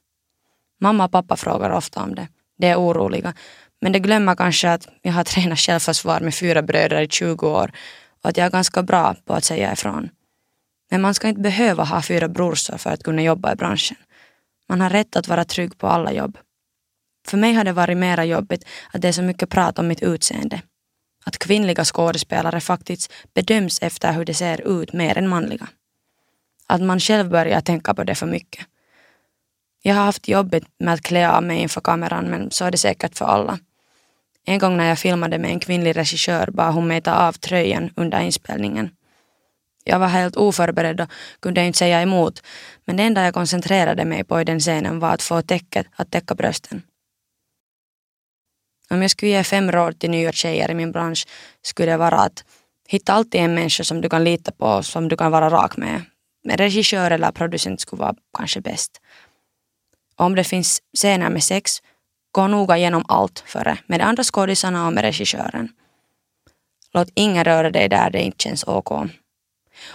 Mamma 0.80 1.06
och 1.06 1.12
pappa 1.12 1.36
frågar 1.36 1.70
ofta 1.70 2.04
om 2.04 2.16
det. 2.16 2.28
De 2.58 2.68
är 2.68 2.76
oroliga. 2.76 3.34
Men 3.82 3.92
de 3.92 4.00
glömmer 4.00 4.36
kanske 4.36 4.72
att 4.72 4.88
jag 5.02 5.14
har 5.14 5.24
tränat 5.34 5.60
självförsvar 5.60 6.20
med 6.20 6.36
fyra 6.36 6.62
bröder 6.62 7.02
i 7.02 7.08
20 7.08 7.48
år 7.48 7.72
och 8.22 8.30
att 8.30 8.38
jag 8.38 8.46
är 8.46 8.52
ganska 8.52 8.84
bra 8.84 9.16
på 9.26 9.34
att 9.34 9.44
säga 9.44 9.74
ifrån. 9.74 10.10
Men 10.92 11.02
man 11.02 11.14
ska 11.14 11.28
inte 11.28 11.42
behöva 11.42 11.84
ha 11.84 12.02
fyra 12.02 12.28
brorsor 12.28 12.78
för 12.78 12.90
att 12.90 13.04
kunna 13.04 13.22
jobba 13.22 13.54
i 13.54 13.56
branschen. 13.56 13.98
Man 14.70 14.82
har 14.82 14.90
rätt 14.90 15.16
att 15.16 15.28
vara 15.28 15.46
trygg 15.46 15.78
på 15.78 15.88
alla 15.88 16.12
jobb. 16.14 16.38
För 17.30 17.38
mig 17.38 17.54
har 17.54 17.64
det 17.64 17.74
varit 17.74 17.98
mera 17.98 18.26
jobbigt 18.26 18.66
att 18.92 19.02
det 19.02 19.08
är 19.08 19.12
så 19.12 19.22
mycket 19.22 19.50
prat 19.50 19.80
om 19.80 19.88
mitt 19.88 20.04
utseende. 20.04 20.62
Att 21.26 21.38
kvinnliga 21.38 21.86
skådespelare 21.86 22.62
faktiskt 22.62 23.14
bedöms 23.34 23.80
efter 23.82 24.14
hur 24.14 24.26
de 24.26 24.34
ser 24.34 24.82
ut 24.82 24.94
mer 24.94 25.18
än 25.18 25.28
manliga. 25.28 25.68
Att 26.68 26.82
man 26.82 27.00
själv 27.00 27.30
börjar 27.30 27.62
tänka 27.62 27.94
på 27.94 28.04
det 28.04 28.16
för 28.16 28.26
mycket. 28.26 28.66
Jag 29.82 29.96
har 29.96 30.04
haft 30.04 30.28
jobbigt 30.28 30.66
med 30.80 30.94
att 30.94 31.02
klä 31.02 31.30
av 31.30 31.44
mig 31.44 31.58
inför 31.58 31.82
kameran 31.82 32.26
men 32.26 32.52
så 32.52 32.66
är 32.66 32.72
det 32.72 32.78
säkert 32.78 33.18
för 33.18 33.26
alla. 33.26 33.60
En 34.46 34.60
gång 34.60 34.78
när 34.78 34.90
jag 34.90 35.00
filmade 35.00 35.38
med 35.38 35.52
en 35.52 35.60
kvinnlig 35.60 35.98
regissör 35.98 36.50
bad 36.52 36.74
hon 36.74 36.88
mig 36.88 37.02
ta 37.02 37.12
av 37.12 37.34
tröjan 37.34 37.90
under 37.96 38.22
inspelningen. 38.22 38.90
Jag 39.84 40.00
var 40.00 40.08
helt 40.08 40.36
oförberedd 40.36 41.02
och 41.02 41.12
kunde 41.40 41.66
inte 41.66 41.78
säga 41.80 42.02
emot 42.02 42.44
men 42.86 42.98
det 42.98 43.04
enda 43.04 43.24
jag 43.24 43.34
koncentrerade 43.34 44.06
mig 44.06 44.24
på 44.24 44.42
i 44.42 44.44
den 44.44 44.60
scenen 44.60 45.00
var 45.00 45.14
att 45.14 45.22
få 45.22 45.42
täcket 45.42 45.88
att 45.96 46.12
täcka 46.12 46.36
brösten. 46.36 46.82
Om 48.90 49.02
jag 49.02 49.12
skulle 49.12 49.32
ge 49.32 49.44
fem 49.44 49.72
råd 49.72 50.00
till 50.00 50.10
nya 50.10 50.32
tjejer 50.32 50.72
i 50.72 50.74
min 50.74 50.92
bransch 50.92 51.28
skulle 51.62 51.92
det 51.92 51.98
vara 51.98 52.20
att 52.20 52.44
hitta 52.88 53.14
alltid 53.14 53.42
en 53.42 53.54
människa 53.54 53.84
som 53.84 54.02
du 54.02 54.10
kan 54.10 54.24
lita 54.24 54.52
på 54.52 54.66
och 54.66 54.86
som 54.86 55.08
du 55.08 55.18
kan 55.18 55.32
vara 55.32 55.50
rak 55.50 55.78
med. 55.78 56.02
En 56.50 56.58
regissör 56.58 57.12
eller 57.12 57.32
producent 57.32 57.82
skulle 57.82 58.00
vara 58.00 58.16
kanske 58.38 58.62
bäst. 58.62 59.02
Om 60.16 60.36
det 60.36 60.44
finns 60.44 60.82
scener 60.98 61.30
med 61.30 61.44
sex, 61.44 61.82
gå 62.32 62.48
noga 62.48 62.78
igenom 62.78 63.06
allt 63.08 63.44
före 63.48 63.78
med 63.88 64.00
de 64.00 64.04
andra 64.04 64.24
skådisarna 64.24 64.88
och 64.88 64.94
med 64.94 65.02
regissören. 65.02 65.70
Låt 66.94 67.10
ingen 67.14 67.44
röra 67.44 67.72
dig 67.72 67.90
där 67.90 68.10
det 68.10 68.22
inte 68.22 68.44
känns 68.44 68.64
OK. 68.68 68.92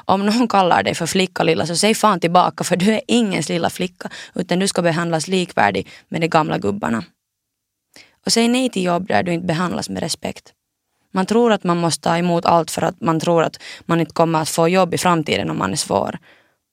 Om 0.04 0.26
någon 0.26 0.48
kallar 0.48 0.82
dig 0.82 0.94
för 0.94 1.06
flicka 1.06 1.42
lilla 1.42 1.66
så 1.66 1.76
säg 1.76 1.94
fan 1.94 2.20
tillbaka 2.20 2.64
för 2.64 2.76
du 2.76 2.94
är 2.94 3.00
ingens 3.08 3.48
lilla 3.48 3.70
flicka 3.70 4.10
utan 4.34 4.58
du 4.58 4.68
ska 4.68 4.82
behandlas 4.82 5.28
likvärdig 5.28 5.88
med 6.08 6.20
de 6.20 6.28
gamla 6.28 6.58
gubbarna. 6.58 7.04
Och 8.26 8.32
säg 8.32 8.48
nej 8.48 8.70
till 8.70 8.84
jobb 8.84 9.08
där 9.08 9.22
du 9.22 9.32
inte 9.32 9.46
behandlas 9.46 9.88
med 9.88 10.02
respekt. 10.02 10.52
Man 11.10 11.26
tror 11.26 11.52
att 11.52 11.64
man 11.64 11.78
måste 11.78 12.02
ta 12.02 12.18
emot 12.18 12.44
allt 12.44 12.70
för 12.70 12.82
att 12.82 13.00
man 13.00 13.20
tror 13.20 13.42
att 13.42 13.60
man 13.80 14.00
inte 14.00 14.12
kommer 14.12 14.42
att 14.42 14.48
få 14.48 14.68
jobb 14.68 14.94
i 14.94 14.98
framtiden 14.98 15.50
om 15.50 15.58
man 15.58 15.72
är 15.72 15.76
svår. 15.76 16.18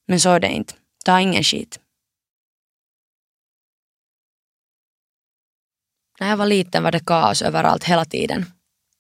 Men 0.07 0.19
så 0.19 0.29
är 0.29 0.39
det 0.39 0.47
inte. 0.47 0.73
Ta 1.05 1.19
ingen 1.19 1.43
skit. 1.43 1.79
När 6.19 6.29
jag 6.29 6.38
var 6.38 6.45
liten 6.45 6.83
var 6.83 6.91
det 6.91 7.05
kaos 7.05 7.41
överallt 7.41 7.83
hela 7.83 8.05
tiden. 8.05 8.45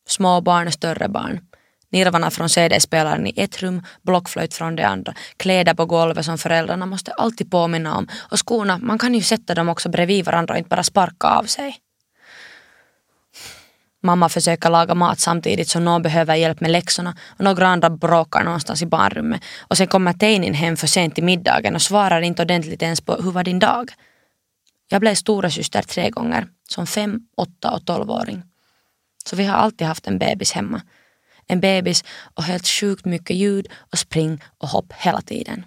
Små 0.07 0.41
barn 0.41 0.67
och 0.67 0.73
större 0.73 1.09
barn. 1.09 1.39
Nirvarna 1.91 2.31
från 2.31 2.49
CD-spelaren 2.49 3.27
i 3.27 3.33
ett 3.35 3.61
rum, 3.61 3.81
blockflöjt 4.01 4.53
från 4.53 4.75
det 4.75 4.87
andra, 4.87 5.13
kläder 5.37 5.73
på 5.73 5.85
golvet 5.85 6.25
som 6.25 6.37
föräldrarna 6.37 6.85
måste 6.85 7.11
alltid 7.11 7.51
påminna 7.51 7.97
om 7.97 8.07
och 8.31 8.47
skorna, 8.47 8.77
man 8.77 8.97
kan 8.97 9.13
ju 9.13 9.21
sätta 9.21 9.55
dem 9.55 9.69
också 9.69 9.89
bredvid 9.89 10.25
varandra 10.25 10.53
och 10.53 10.57
inte 10.57 10.69
bara 10.69 10.83
sparka 10.83 11.27
av 11.27 11.43
sig. 11.43 11.79
Mamma 14.03 14.29
försöker 14.29 14.69
laga 14.69 14.95
mat 14.95 15.19
samtidigt 15.19 15.69
som 15.69 15.85
någon 15.85 16.01
behöver 16.01 16.35
hjälp 16.35 16.61
med 16.61 16.71
läxorna 16.71 17.15
och 17.37 17.43
några 17.43 17.67
andra 17.67 17.89
bråkar 17.89 18.43
någonstans 18.43 18.81
i 18.81 18.85
barnrummet. 18.85 19.41
Och 19.59 19.77
sen 19.77 19.87
kommer 19.87 20.13
Teinin 20.13 20.53
hem 20.53 20.77
för 20.77 20.87
sent 20.87 21.15
till 21.15 21.23
middagen 21.23 21.75
och 21.75 21.81
svarar 21.81 22.21
inte 22.21 22.41
ordentligt 22.41 22.81
ens 22.81 23.01
på 23.01 23.15
hur 23.15 23.31
var 23.31 23.43
din 23.43 23.59
dag? 23.59 23.91
Jag 24.89 25.01
blev 25.01 25.15
stora 25.15 25.49
syster 25.49 25.81
tre 25.81 26.09
gånger, 26.09 26.47
som 26.69 26.87
fem, 26.87 27.19
åtta 27.37 27.71
och 27.71 27.85
tolvåring. 27.85 28.43
Så 29.25 29.35
vi 29.35 29.45
har 29.45 29.57
alltid 29.57 29.87
haft 29.87 30.07
en 30.07 30.19
bebis 30.19 30.51
hemma. 30.51 30.81
En 31.47 31.59
bebis 31.59 32.03
och 32.33 32.43
helt 32.43 32.67
sjukt 32.67 33.05
mycket 33.05 33.35
ljud 33.35 33.67
och 33.91 33.99
spring 33.99 34.43
och 34.57 34.67
hopp 34.67 34.93
hela 34.93 35.21
tiden. 35.21 35.65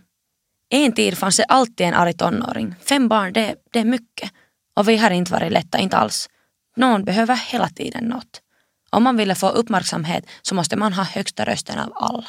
En 0.70 0.92
tid 0.92 1.18
fanns 1.18 1.36
det 1.36 1.44
alltid 1.44 1.86
en 1.86 1.94
arg 1.94 2.12
tonåring. 2.12 2.74
Fem 2.88 3.08
barn, 3.08 3.32
det, 3.32 3.54
det 3.72 3.78
är 3.78 3.84
mycket. 3.84 4.32
Och 4.76 4.88
vi 4.88 4.96
har 4.96 5.10
inte 5.10 5.32
varit 5.32 5.52
lätta, 5.52 5.78
inte 5.78 5.96
alls. 5.96 6.28
Någon 6.76 7.04
behöver 7.04 7.36
hela 7.36 7.68
tiden 7.68 8.04
något. 8.04 8.42
Om 8.90 9.02
man 9.02 9.16
ville 9.16 9.34
få 9.34 9.48
uppmärksamhet 9.48 10.24
så 10.42 10.54
måste 10.54 10.76
man 10.76 10.92
ha 10.92 11.04
högsta 11.04 11.44
rösten 11.44 11.78
av 11.78 11.92
alla. 11.94 12.28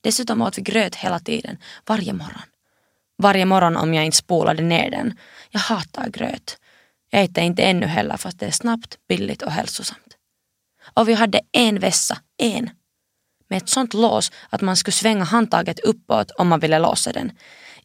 Dessutom 0.00 0.42
åt 0.42 0.58
vi 0.58 0.62
gröt 0.62 0.94
hela 0.94 1.20
tiden, 1.20 1.58
varje 1.86 2.12
morgon. 2.12 2.42
Varje 3.18 3.44
morgon 3.44 3.76
om 3.76 3.94
jag 3.94 4.04
inte 4.04 4.16
spolade 4.16 4.62
ner 4.62 4.90
den. 4.90 5.18
Jag 5.50 5.60
hatar 5.60 6.08
gröt. 6.08 6.58
Jag 7.10 7.22
äter 7.22 7.44
inte 7.44 7.62
ännu 7.62 7.86
heller 7.86 8.16
fast 8.16 8.38
det 8.38 8.46
är 8.46 8.50
snabbt, 8.50 8.98
billigt 9.08 9.42
och 9.42 9.52
hälsosamt. 9.52 10.16
Och 10.94 11.08
vi 11.08 11.14
hade 11.14 11.40
en 11.52 11.78
vässa, 11.78 12.18
en. 12.38 12.70
med 13.48 13.56
ett 13.56 13.68
sånt 13.68 13.94
lås 13.94 14.32
att 14.48 14.60
man 14.60 14.76
skulle 14.76 14.92
svänga 14.92 15.24
handtaget 15.24 15.80
uppåt 15.80 16.30
om 16.30 16.48
man 16.48 16.60
ville 16.60 16.78
låsa 16.78 17.12
den. 17.12 17.32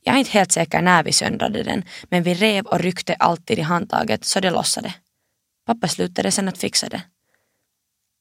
Jag 0.01 0.15
är 0.15 0.19
inte 0.19 0.31
helt 0.31 0.51
säker 0.51 0.81
när 0.81 1.03
vi 1.03 1.13
söndrade 1.13 1.63
den, 1.63 1.83
men 2.03 2.23
vi 2.23 2.33
rev 2.33 2.65
och 2.65 2.79
ryckte 2.79 3.13
alltid 3.13 3.59
i 3.59 3.61
handtaget 3.61 4.25
så 4.25 4.39
det 4.39 4.49
lossade. 4.49 4.93
Pappa 5.65 5.87
slutade 5.87 6.31
sen 6.31 6.47
att 6.47 6.57
fixa 6.57 6.89
det. 6.89 7.01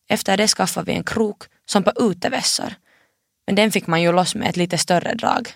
Efter 0.08 0.36
det 0.36 0.48
skaffade 0.48 0.86
vi 0.86 0.92
en 0.92 1.04
krok 1.04 1.42
som 1.66 1.82
på 1.84 1.92
utevässar, 1.96 2.74
Men 3.46 3.54
den 3.54 3.72
fick 3.72 3.86
man 3.86 4.02
ju 4.02 4.12
loss 4.12 4.34
med 4.34 4.48
ett 4.48 4.56
lite 4.56 4.78
större 4.78 5.14
drag. 5.14 5.48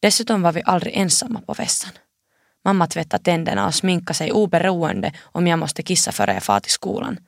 Dessutom 0.00 0.42
var 0.42 0.52
vi 0.52 0.62
aldrig 0.64 0.96
ensamma 0.96 1.40
på 1.40 1.54
vässan. 1.54 1.92
Mamma 2.64 2.86
tvättade 2.86 3.24
tänderna 3.24 3.66
och 3.66 3.74
sminkade 3.74 4.14
sig 4.14 4.32
oberoende 4.32 5.12
om 5.22 5.46
jag 5.46 5.58
måste 5.58 5.82
kissa 5.82 6.12
före 6.12 6.34
jag 6.34 6.42
far 6.42 6.60
till 6.60 6.72
skolan. 6.72 7.18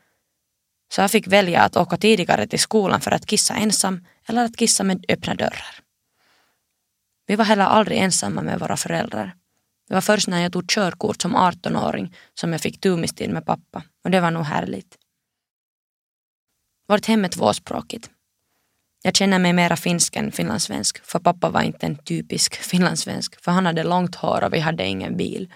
Så 0.95 1.01
jag 1.01 1.11
fick 1.11 1.27
välja 1.27 1.63
att 1.63 1.77
åka 1.77 1.97
tidigare 1.97 2.47
till 2.47 2.59
skolan 2.59 3.01
för 3.01 3.11
att 3.11 3.27
kissa 3.27 3.55
ensam 3.55 4.07
eller 4.27 4.45
att 4.45 4.57
kissa 4.57 4.85
med 4.85 5.05
öppna 5.09 5.35
dörrar. 5.35 5.81
Vi 7.27 7.37
var 7.37 7.45
heller 7.45 7.65
aldrig 7.65 7.99
ensamma 7.99 8.43
med 8.43 8.61
våra 8.61 8.77
föräldrar. 8.77 9.35
Det 9.93 9.97
var 9.97 10.01
först 10.01 10.29
när 10.29 10.43
jag 10.43 10.53
tog 10.53 10.69
körkort 10.69 11.23
som 11.23 11.37
18-åring 11.37 12.15
som 12.35 12.53
jag 12.53 12.61
fick 12.61 12.81
tumistid 12.81 13.31
med 13.31 13.47
pappa 13.47 13.83
och 14.05 14.11
det 14.11 14.21
var 14.21 14.31
nog 14.31 14.45
härligt. 14.45 14.99
Vårt 16.89 17.07
hem 17.07 17.25
är 17.25 17.29
tvåspråkigt. 17.29 18.11
Jag 19.03 19.17
känner 19.17 19.39
mig 19.39 19.53
mera 19.53 19.77
finsk 19.77 20.17
än 20.17 20.33
finlandssvensk 20.33 21.05
för 21.05 21.19
pappa 21.19 21.51
var 21.51 21.63
inte 21.63 21.87
en 21.87 21.97
typisk 21.97 22.55
finlandssvensk 22.71 23.41
för 23.41 23.53
han 23.53 23.67
hade 23.67 23.85
långt 23.85 24.15
hår 24.15 24.45
och 24.45 24.55
vi 24.55 24.59
hade 24.59 24.87
ingen 24.87 25.17
bil. 25.17 25.53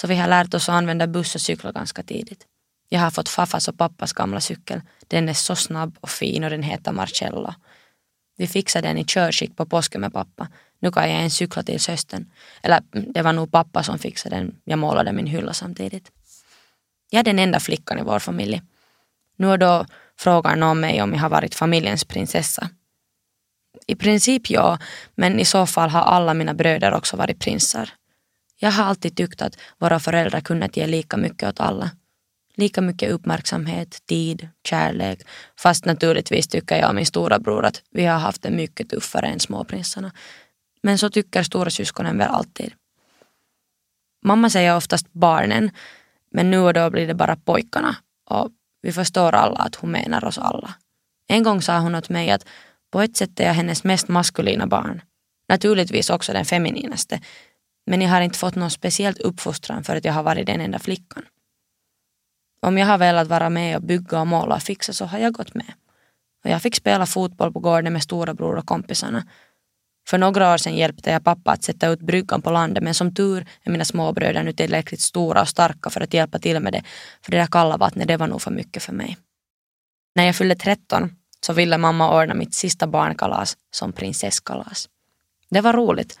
Så 0.00 0.06
vi 0.06 0.16
har 0.16 0.28
lärt 0.28 0.54
oss 0.54 0.68
att 0.68 0.74
använda 0.74 1.06
buss 1.06 1.34
och 1.34 1.40
cykla 1.40 1.72
ganska 1.72 2.02
tidigt. 2.02 2.46
Jag 2.88 3.00
har 3.00 3.10
fått 3.10 3.28
faffas 3.28 3.68
och 3.68 3.78
pappas 3.78 4.12
gamla 4.12 4.40
cykel. 4.40 4.80
Den 5.06 5.28
är 5.28 5.34
så 5.34 5.56
snabb 5.56 5.98
och 6.00 6.10
fin 6.10 6.44
och 6.44 6.50
den 6.50 6.62
heter 6.62 6.92
Marcello. 6.92 7.54
Vi 8.36 8.46
fixade 8.46 8.88
den 8.88 8.98
i 8.98 9.04
körskick 9.04 9.56
på 9.56 9.66
påsken 9.66 10.00
med 10.00 10.12
pappa. 10.12 10.48
Nu 10.80 10.90
kan 10.90 11.10
jag 11.10 11.18
ens 11.18 11.34
cykla 11.34 11.62
till 11.62 11.80
hösten. 11.88 12.30
Eller 12.62 12.82
det 12.92 13.22
var 13.22 13.32
nog 13.32 13.52
pappa 13.52 13.82
som 13.82 13.98
fixade 13.98 14.36
den. 14.36 14.56
Jag 14.64 14.78
målade 14.78 15.12
min 15.12 15.26
hylla 15.26 15.52
samtidigt. 15.52 16.10
Jag 17.10 17.20
är 17.20 17.24
den 17.24 17.38
enda 17.38 17.60
flickan 17.60 17.98
i 17.98 18.02
vår 18.02 18.18
familj. 18.18 18.62
Nu 19.36 19.46
och 19.46 19.58
då 19.58 19.86
frågar 20.18 20.56
någon 20.56 20.80
mig 20.80 21.02
om 21.02 21.12
jag 21.12 21.20
har 21.20 21.28
varit 21.28 21.54
familjens 21.54 22.04
prinsessa. 22.04 22.70
I 23.86 23.94
princip 23.94 24.50
ja, 24.50 24.78
men 25.14 25.40
i 25.40 25.44
så 25.44 25.66
fall 25.66 25.90
har 25.90 26.02
alla 26.02 26.34
mina 26.34 26.54
bröder 26.54 26.94
också 26.94 27.16
varit 27.16 27.40
prinsar. 27.40 27.90
Jag 28.60 28.70
har 28.70 28.84
alltid 28.84 29.16
tyckt 29.16 29.42
att 29.42 29.58
våra 29.78 30.00
föräldrar 30.00 30.40
kunnat 30.40 30.76
ge 30.76 30.86
lika 30.86 31.16
mycket 31.16 31.48
åt 31.48 31.60
alla. 31.60 31.90
Lika 32.54 32.80
mycket 32.80 33.10
uppmärksamhet, 33.10 34.06
tid, 34.06 34.48
kärlek. 34.64 35.20
Fast 35.58 35.84
naturligtvis 35.84 36.48
tycker 36.48 36.76
jag 36.76 36.88
och 36.88 36.94
min 36.94 37.06
stora 37.06 37.38
bror 37.38 37.64
att 37.64 37.82
vi 37.90 38.06
har 38.06 38.18
haft 38.18 38.42
det 38.42 38.50
mycket 38.50 38.88
tuffare 38.90 39.26
än 39.26 39.40
småprinsarna. 39.40 40.12
Men 40.82 40.98
så 40.98 41.10
tycker 41.10 41.42
storasyskonen 41.42 42.18
väl 42.18 42.28
alltid. 42.28 42.72
Mamma 44.24 44.50
säger 44.50 44.76
oftast 44.76 45.12
barnen, 45.12 45.70
men 46.30 46.50
nu 46.50 46.58
och 46.58 46.74
då 46.74 46.90
blir 46.90 47.06
det 47.06 47.14
bara 47.14 47.36
pojkarna. 47.36 47.96
Och 48.30 48.50
vi 48.82 48.92
förstår 48.92 49.34
alla 49.34 49.56
att 49.56 49.74
hon 49.74 49.90
menar 49.90 50.24
oss 50.24 50.38
alla. 50.38 50.74
En 51.28 51.42
gång 51.42 51.62
sa 51.62 51.78
hon 51.78 51.94
åt 51.94 52.08
mig 52.08 52.30
att 52.30 52.46
på 52.90 53.00
ett 53.00 53.16
sätt 53.16 53.40
är 53.40 53.44
jag 53.44 53.54
hennes 53.54 53.84
mest 53.84 54.08
maskulina 54.08 54.66
barn. 54.66 55.02
Naturligtvis 55.48 56.10
också 56.10 56.32
den 56.32 56.44
femininaste. 56.44 57.20
Men 57.86 58.02
jag 58.02 58.10
har 58.10 58.20
inte 58.20 58.38
fått 58.38 58.54
någon 58.54 58.70
speciellt 58.70 59.18
uppfostran 59.18 59.84
för 59.84 59.96
att 59.96 60.04
jag 60.04 60.12
har 60.12 60.22
varit 60.22 60.46
den 60.46 60.60
enda 60.60 60.78
flickan. 60.78 61.24
Om 62.62 62.78
jag 62.78 62.86
har 62.86 62.98
velat 62.98 63.28
vara 63.28 63.50
med 63.50 63.76
och 63.76 63.82
bygga 63.82 64.20
och 64.20 64.26
måla 64.26 64.54
och 64.54 64.62
fixa 64.62 64.92
så 64.92 65.04
har 65.04 65.18
jag 65.18 65.32
gått 65.32 65.54
med. 65.54 65.72
Och 66.44 66.50
jag 66.50 66.62
fick 66.62 66.74
spela 66.74 67.06
fotboll 67.06 67.52
på 67.52 67.60
gården 67.60 67.92
med 67.92 68.02
storebror 68.02 68.56
och 68.56 68.66
kompisarna. 68.66 69.26
För 70.08 70.18
några 70.18 70.52
år 70.54 70.56
sedan 70.56 70.76
hjälpte 70.76 71.10
jag 71.10 71.24
pappa 71.24 71.50
att 71.50 71.62
sätta 71.62 71.88
ut 71.88 72.00
bryggan 72.00 72.42
på 72.42 72.50
landet 72.50 72.82
men 72.82 72.94
som 72.94 73.14
tur 73.14 73.46
är 73.62 73.70
mina 73.70 73.84
småbröder 73.84 74.42
nu 74.42 74.52
tillräckligt 74.52 75.00
stora 75.00 75.40
och 75.40 75.48
starka 75.48 75.90
för 75.90 76.00
att 76.00 76.14
hjälpa 76.14 76.38
till 76.38 76.60
med 76.60 76.72
det. 76.72 76.82
För 77.22 77.32
det 77.32 77.38
där 77.38 77.46
kalla 77.46 77.76
vattnet 77.76 78.08
det 78.08 78.16
var 78.16 78.26
nog 78.26 78.42
för 78.42 78.50
mycket 78.50 78.82
för 78.82 78.92
mig. 78.92 79.16
När 80.14 80.24
jag 80.24 80.36
fyllde 80.36 80.54
13 80.54 81.10
så 81.46 81.52
ville 81.52 81.78
mamma 81.78 82.20
ordna 82.20 82.34
mitt 82.34 82.54
sista 82.54 82.86
barnkalas 82.86 83.56
som 83.70 83.92
prinsesskalas. 83.92 84.88
Det 85.50 85.60
var 85.60 85.72
roligt. 85.72 86.18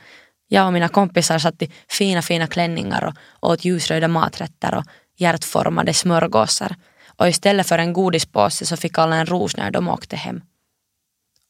Jag 0.48 0.66
och 0.66 0.72
mina 0.72 0.88
kompisar 0.88 1.38
satt 1.38 1.62
i 1.62 1.70
fina 1.88 2.22
fina 2.22 2.46
klänningar 2.46 3.14
och 3.40 3.50
åt 3.50 3.64
ljusröda 3.64 4.08
maträtter 4.08 4.74
och 4.74 4.84
hjärtformade 5.16 5.94
smörgåsar 5.94 6.76
och 7.16 7.28
istället 7.28 7.66
för 7.66 7.78
en 7.78 7.92
godispåse 7.92 8.66
så 8.66 8.76
fick 8.76 8.98
alla 8.98 9.16
en 9.16 9.26
ros 9.26 9.56
när 9.56 9.70
de 9.70 9.88
åkte 9.88 10.16
hem. 10.16 10.40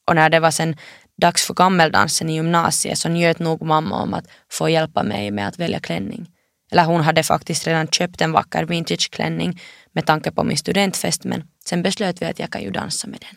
Och 0.09 0.15
när 0.15 0.29
det 0.29 0.39
var 0.39 0.51
sen 0.51 0.75
dags 1.19 1.47
för 1.47 1.53
gammeldansen 1.53 2.29
i 2.29 2.35
gymnasiet 2.35 2.97
så 2.97 3.09
njöt 3.09 3.39
nog 3.39 3.61
mamma 3.61 4.01
om 4.01 4.13
att 4.13 4.27
få 4.51 4.69
hjälpa 4.69 5.03
mig 5.03 5.31
med 5.31 5.47
att 5.47 5.59
välja 5.59 5.79
klänning. 5.79 6.29
Eller 6.71 6.85
hon 6.85 7.01
hade 7.01 7.23
faktiskt 7.23 7.67
redan 7.67 7.87
köpt 7.87 8.21
en 8.21 8.31
vacker 8.31 8.65
vintageklänning 8.65 9.61
med 9.91 10.05
tanke 10.05 10.31
på 10.31 10.43
min 10.43 10.57
studentfest 10.57 11.23
men 11.23 11.47
sen 11.65 11.83
beslöt 11.83 12.21
vi 12.21 12.25
att 12.25 12.39
jag 12.39 12.51
kan 12.51 12.61
ju 12.61 12.71
dansa 12.71 13.07
med 13.07 13.19
den. 13.19 13.35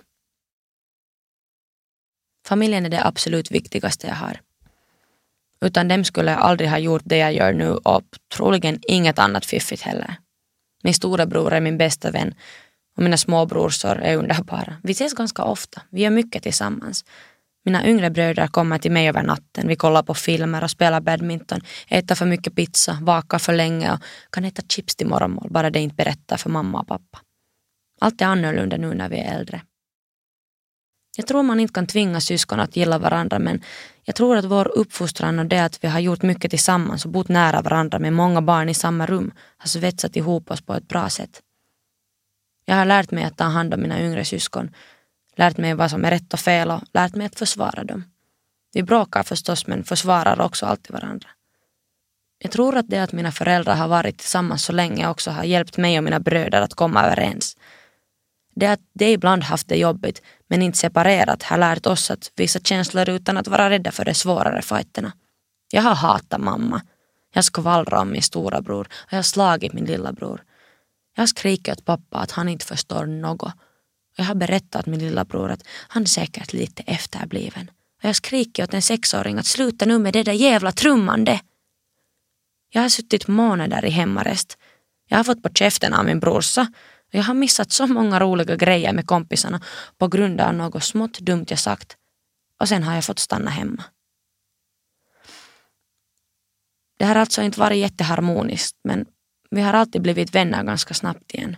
Familjen 2.47 2.87
är 2.87 2.90
det 2.90 3.07
absolut 3.07 3.51
viktigaste 3.51 4.07
jag 4.07 4.14
har. 4.14 4.40
Utan 5.61 5.88
dem 5.88 6.05
skulle 6.05 6.31
jag 6.31 6.40
aldrig 6.40 6.71
ha 6.71 6.79
gjort 6.79 7.03
det 7.05 7.16
jag 7.16 7.33
gör 7.33 7.53
nu 7.53 7.71
och 7.71 8.03
troligen 8.35 8.81
inget 8.83 9.18
annat 9.18 9.47
fiffigt 9.47 9.83
heller. 9.83 10.16
Min 10.83 10.95
storebror 10.95 11.53
är 11.53 11.61
min 11.61 11.79
bästa 11.79 12.11
vän 12.11 12.35
och 12.97 13.03
mina 13.03 13.16
småbrorsor 13.16 13.99
är 13.99 14.16
underbara. 14.16 14.77
Vi 14.83 14.92
ses 14.92 15.12
ganska 15.12 15.45
ofta, 15.45 15.83
vi 15.90 16.03
gör 16.03 16.11
mycket 16.11 16.42
tillsammans. 16.42 17.05
Mina 17.64 17.87
yngre 17.87 18.11
bröder 18.11 18.46
kommer 18.46 18.79
till 18.79 18.92
mig 18.92 19.09
över 19.09 19.22
natten, 19.22 19.68
vi 19.68 19.77
kollar 19.77 20.03
på 20.03 20.14
filmer 20.14 20.64
och 20.64 20.70
spelar 20.70 21.01
badminton, 21.01 21.61
äter 21.88 22.14
för 22.14 22.27
mycket 22.27 22.57
pizza, 22.57 22.98
vakar 23.03 23.38
för 23.38 23.53
länge 23.53 23.92
och 23.92 24.01
kan 24.31 24.44
äta 24.44 24.62
chips 24.68 24.96
till 24.96 25.07
morgonmål, 25.07 25.51
bara 25.51 25.70
det 25.70 25.81
inte 25.81 25.94
berättar 25.94 26.37
för 26.37 26.51
mamma 26.51 26.81
och 26.81 26.88
pappa. 26.88 27.20
Allt 28.01 28.20
är 28.20 28.27
annorlunda 28.27 28.77
nu 28.77 28.94
när 28.94 29.09
vi 29.09 29.16
är 29.16 29.35
äldre. 29.38 29.62
Jag 31.16 31.27
tror 31.27 31.42
man 31.42 31.61
inte 31.61 31.72
kan 31.72 31.87
tvinga 31.87 32.20
syskon 32.20 32.61
att 32.61 32.77
gilla 32.77 32.98
varandra 32.98 33.38
men 33.38 33.62
jag 34.05 34.14
tror 34.14 34.37
att 34.37 34.44
vår 34.44 34.68
uppfostran 34.68 35.38
och 35.38 35.46
det 35.46 35.64
att 35.64 35.85
vi 35.85 35.88
har 35.88 36.01
gjort 36.01 36.22
mycket 36.22 36.51
tillsammans 36.51 37.05
och 37.05 37.11
bott 37.11 37.29
nära 37.29 37.62
varandra 37.62 37.98
med 37.98 38.12
många 38.12 38.42
barn 38.42 38.68
i 38.68 38.75
samma 38.75 39.07
rum 39.07 39.33
har 39.59 39.68
svetsat 39.68 40.16
ihop 40.16 40.51
oss 40.51 40.61
på 40.61 40.75
ett 40.75 40.88
bra 40.88 41.09
sätt. 41.09 41.40
Jag 42.64 42.75
har 42.77 42.85
lärt 42.85 43.11
mig 43.11 43.25
att 43.25 43.37
ta 43.37 43.44
hand 43.44 43.75
om 43.75 43.83
mina 43.83 44.03
yngre 44.03 44.25
syskon, 44.25 44.70
lärt 45.37 45.57
mig 45.57 45.75
vad 45.75 45.90
som 45.90 46.05
är 46.05 46.11
rätt 46.11 46.33
och 46.33 46.40
fel 46.40 46.71
och 46.71 46.83
lärt 46.95 47.14
mig 47.14 47.27
att 47.27 47.38
försvara 47.38 47.85
dem. 47.85 48.05
Vi 48.73 48.83
bråkar 48.83 49.23
förstås 49.23 49.66
men 49.66 49.85
försvarar 49.85 50.40
också 50.40 50.66
alltid 50.66 50.92
varandra. 50.92 51.29
Jag 52.38 52.53
tror 52.53 52.77
att 52.77 52.88
det 52.88 52.99
att 52.99 53.12
mina 53.12 53.33
föräldrar 53.33 53.75
har 53.75 53.88
varit 53.88 54.18
tillsammans 54.18 54.64
så 54.64 54.73
länge 54.73 55.09
också 55.09 55.31
har 55.31 55.45
hjälpt 55.45 55.77
mig 55.77 55.99
och 55.99 56.05
mina 56.05 56.21
bröder 56.21 56.61
att 56.61 56.75
komma 56.75 57.05
överens. 57.05 57.57
Det 58.55 58.66
att 58.66 58.81
de 58.92 59.12
ibland 59.12 59.42
haft 59.45 59.68
det 59.68 59.77
jobbigt 59.77 60.23
men 60.49 60.62
inte 60.62 60.79
separerat 60.79 61.42
har 61.42 61.59
lärt 61.59 61.87
oss 61.87 62.11
att 62.11 62.33
visa 62.37 62.59
känslor 62.61 63.09
utan 63.09 63.37
att 63.37 63.49
vara 63.49 63.71
rädda 63.71 63.90
för 63.90 64.05
de 64.05 64.14
svårare 64.14 64.62
fighterna. 64.62 65.12
Jag 65.73 65.83
har 65.83 65.95
hatat 65.95 66.40
mamma. 66.40 66.83
Jag 67.35 67.45
skvallrar 67.45 68.01
om 68.01 68.11
min 68.11 68.23
stora 68.23 68.61
bror 68.61 68.88
och 68.90 69.12
jag 69.12 69.18
har 69.18 69.23
slagit 69.23 69.73
min 69.73 69.85
lilla 69.85 70.12
bror. 70.12 70.42
Jag 71.14 71.23
har 71.23 71.27
skrikit 71.27 71.79
åt 71.79 71.85
pappa 71.85 72.18
att 72.18 72.31
han 72.31 72.49
inte 72.49 72.66
förstår 72.66 73.07
något. 73.07 73.53
Jag 74.16 74.25
har 74.25 74.35
berättat 74.35 74.87
min 74.87 75.01
lilla 75.01 75.25
bror 75.25 75.51
att 75.51 75.66
han 75.88 76.03
är 76.03 76.07
säkert 76.07 76.53
lite 76.53 76.83
efterbliven. 76.83 77.70
Och 78.03 78.09
jag 78.09 78.16
skriker 78.16 78.62
åt 78.62 78.75
en 78.75 78.83
sexåring 78.83 79.38
att 79.38 79.46
sluta 79.46 79.87
nu 79.87 79.98
med 79.98 80.12
det 80.12 80.22
där 80.22 80.33
jävla 80.33 80.72
trummande. 80.72 81.40
Jag 82.68 82.83
har 82.83 82.88
suttit 82.88 83.29
månader 83.29 83.85
i 83.85 83.90
hemmarest. 83.90 84.59
Jag 85.09 85.16
har 85.16 85.25
fått 85.25 85.42
på 85.42 85.48
käften 85.55 85.94
av 85.94 86.05
min 86.05 86.20
brorsa 86.20 86.72
Och 87.09 87.14
jag 87.14 87.22
har 87.22 87.35
missat 87.35 87.72
så 87.72 87.87
många 87.87 88.20
roliga 88.20 88.57
grejer 88.57 88.92
med 88.92 89.07
kompisarna 89.07 89.61
på 89.98 90.09
grund 90.09 90.40
av 90.40 90.55
något 90.55 90.85
smått 90.85 91.18
dumt 91.18 91.46
jag 91.48 91.59
sagt 91.59 91.96
och 92.61 92.68
sen 92.68 92.83
har 92.83 92.94
jag 92.94 93.05
fått 93.05 93.18
stanna 93.18 93.51
hemma. 93.51 93.85
Det 96.98 97.05
har 97.05 97.16
alltså 97.16 97.42
inte 97.42 97.61
varit 97.61 97.79
jätteharmoniskt 97.79 98.77
men 98.85 99.07
vi 99.51 99.61
har 99.61 99.72
alltid 99.72 100.03
blivit 100.03 100.35
vänner 100.35 100.62
ganska 100.62 100.94
snabbt 100.94 101.35
igen. 101.35 101.57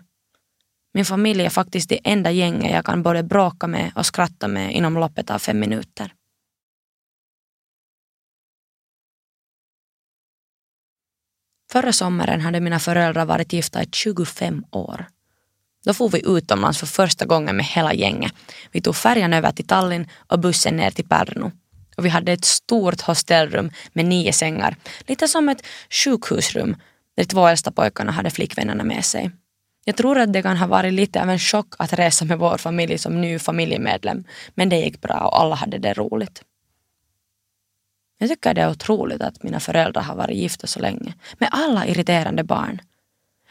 Min 0.95 1.05
familj 1.05 1.45
är 1.45 1.51
faktiskt 1.51 1.89
det 1.89 2.01
enda 2.05 2.31
gänget 2.31 2.73
jag 2.73 2.85
kan 2.85 3.03
både 3.03 3.23
bråka 3.23 3.67
med 3.67 3.93
och 3.95 4.07
skratta 4.07 4.49
med 4.49 4.73
inom 4.73 4.95
loppet 4.95 5.31
av 5.31 5.39
fem 5.39 5.61
minuter. 5.61 6.15
Förra 11.73 11.93
sommaren 11.93 12.41
hade 12.41 12.61
mina 12.61 12.79
föräldrar 12.79 13.25
varit 13.25 13.53
gifta 13.53 13.83
i 13.83 13.89
25 13.93 14.65
år. 14.71 15.07
Då 15.85 15.95
for 15.95 16.09
vi 16.09 16.23
utomlands 16.27 16.79
för 16.79 16.87
första 16.87 17.27
gången 17.27 17.57
med 17.57 17.67
hela 17.67 17.95
gänget. 17.95 18.33
Vi 18.73 18.81
tog 18.81 18.97
färjan 18.97 19.33
över 19.33 19.53
till 19.53 19.67
Tallinn 19.67 20.09
och 20.29 20.39
bussen 20.39 20.77
ner 20.77 20.91
till 20.91 21.09
Pärnu. 21.09 21.51
Och 21.97 22.05
vi 22.05 22.09
hade 22.09 22.33
ett 22.33 22.45
stort 22.45 23.01
hostellrum 23.01 23.71
med 23.93 24.05
nio 24.05 24.33
sängar, 24.33 24.77
lite 25.07 25.29
som 25.29 25.49
ett 25.49 25.67
sjukhusrum, 25.91 26.77
där 27.17 27.25
de 27.25 27.25
två 27.25 27.47
äldsta 27.47 27.73
pojkarna 27.73 28.13
hade 28.13 28.31
flickvännerna 28.31 28.85
med 28.85 29.05
sig. 29.05 29.31
Jag 29.85 29.97
tror 29.97 30.19
att 30.19 30.33
det 30.33 30.43
kan 30.43 30.57
ha 30.57 30.67
varit 30.67 30.93
lite 30.93 31.23
av 31.23 31.31
en 31.31 31.39
chock 31.39 31.75
att 31.79 31.93
resa 31.93 32.25
med 32.25 32.39
vår 32.39 32.57
familj 32.59 32.99
som 32.99 33.21
ny 33.21 33.39
familjemedlem, 33.39 34.25
men 34.55 34.69
det 34.69 34.77
gick 34.77 35.01
bra 35.01 35.21
och 35.21 35.41
alla 35.41 35.55
hade 35.55 35.79
det 35.79 35.95
roligt. 35.95 36.43
Jag 38.19 38.29
tycker 38.29 38.55
det 38.55 38.61
är 38.61 38.71
otroligt 38.71 39.23
att 39.23 39.43
mina 39.43 39.61
föräldrar 39.61 40.03
har 40.03 40.17
varit 40.17 40.37
gifta 40.37 40.67
så 40.67 40.81
länge, 40.81 41.15
med 41.39 41.49
alla 41.53 41.87
irriterande 41.87 42.45
barn. 42.45 42.81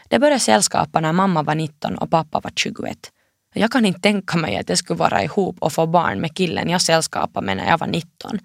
Det 0.07 0.19
började 0.19 0.39
sällskapa 0.39 0.99
när 0.99 1.13
mamma 1.13 1.43
var 1.43 1.55
19 1.55 1.97
och 1.97 2.11
pappa 2.11 2.39
var 2.39 2.51
21. 2.55 3.11
Jag 3.53 3.71
kan 3.71 3.85
inte 3.85 3.99
tänka 3.99 4.37
mig 4.37 4.57
att 4.57 4.69
jag 4.69 4.77
skulle 4.77 4.97
vara 4.97 5.23
ihop 5.23 5.55
och 5.59 5.73
få 5.73 5.85
barn 5.85 6.19
med 6.19 6.35
killen 6.35 6.69
jag 6.69 6.81
sällskapade 6.81 7.45
med 7.45 7.57
när 7.57 7.67
jag 7.67 7.77
var 7.77 7.87
19. 7.87 8.39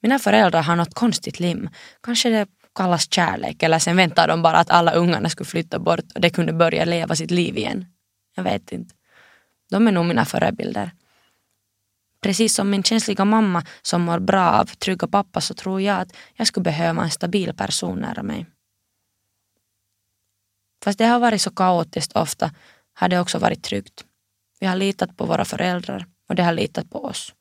Mina 0.00 0.18
föräldrar 0.18 0.62
har 0.62 0.76
något 0.76 0.94
konstigt 0.94 1.40
lim. 1.40 1.68
Kanske 2.02 2.30
det 2.30 2.46
kallas 2.74 3.12
kärlek 3.12 3.62
eller 3.62 3.78
sen 3.78 3.96
väntar 3.96 4.28
de 4.28 4.42
bara 4.42 4.58
att 4.58 4.70
alla 4.70 4.92
ungarna 4.92 5.28
skulle 5.28 5.46
flytta 5.46 5.78
bort 5.78 6.12
och 6.14 6.20
de 6.20 6.30
kunde 6.30 6.52
börja 6.52 6.84
leva 6.84 7.16
sitt 7.16 7.30
liv 7.30 7.58
igen. 7.58 7.86
Jag 8.34 8.44
vet 8.44 8.72
inte. 8.72 8.94
De 9.70 9.88
är 9.88 9.92
nog 9.92 10.06
mina 10.06 10.24
förebilder. 10.24 10.90
Precis 12.20 12.54
som 12.54 12.70
min 12.70 12.82
känsliga 12.82 13.24
mamma 13.24 13.64
som 13.82 14.02
mår 14.02 14.18
bra 14.18 14.50
av 14.50 14.64
trygga 14.64 15.06
pappa 15.06 15.40
så 15.40 15.54
tror 15.54 15.80
jag 15.80 16.00
att 16.00 16.16
jag 16.34 16.46
skulle 16.46 16.64
behöva 16.64 17.02
en 17.02 17.10
stabil 17.10 17.54
person 17.54 17.98
nära 17.98 18.22
mig. 18.22 18.46
Fast 20.84 20.98
det 20.98 21.04
har 21.04 21.20
varit 21.20 21.42
så 21.42 21.50
kaotiskt 21.50 22.16
ofta 22.16 22.50
har 22.94 23.08
det 23.08 23.20
också 23.20 23.38
varit 23.38 23.62
tryggt. 23.62 24.04
Vi 24.60 24.66
har 24.66 24.76
litat 24.76 25.16
på 25.16 25.26
våra 25.26 25.44
föräldrar 25.44 26.06
och 26.28 26.34
de 26.34 26.42
har 26.42 26.52
litat 26.52 26.90
på 26.90 27.04
oss. 27.04 27.34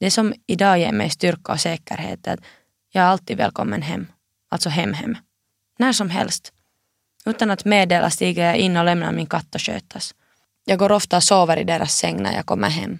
Det 0.00 0.10
som 0.10 0.34
idag 0.46 0.78
ger 0.78 0.92
mig 0.92 1.10
styrka 1.10 1.52
och 1.52 1.60
säkerhet 1.60 2.26
är 2.26 2.34
att 2.34 2.40
jag 2.94 3.04
är 3.04 3.08
alltid 3.08 3.36
välkommen 3.36 3.82
hem. 3.82 4.06
Alltså 4.48 4.68
hem-hem. 4.68 5.16
När 5.78 5.92
som 5.92 6.10
helst. 6.10 6.52
Utan 7.24 7.50
att 7.50 7.64
meddela 7.64 8.10
stiger 8.10 8.46
jag 8.46 8.56
in 8.56 8.76
och 8.76 8.84
lämnar 8.84 9.12
min 9.12 9.26
katt 9.26 9.54
att 9.54 9.60
skötas. 9.60 10.14
Jag 10.64 10.78
går 10.78 10.92
ofta 10.92 11.16
och 11.16 11.22
sover 11.22 11.56
i 11.56 11.64
deras 11.64 11.96
säng 11.96 12.22
när 12.22 12.34
jag 12.34 12.46
kommer 12.46 12.68
hem. 12.68 12.98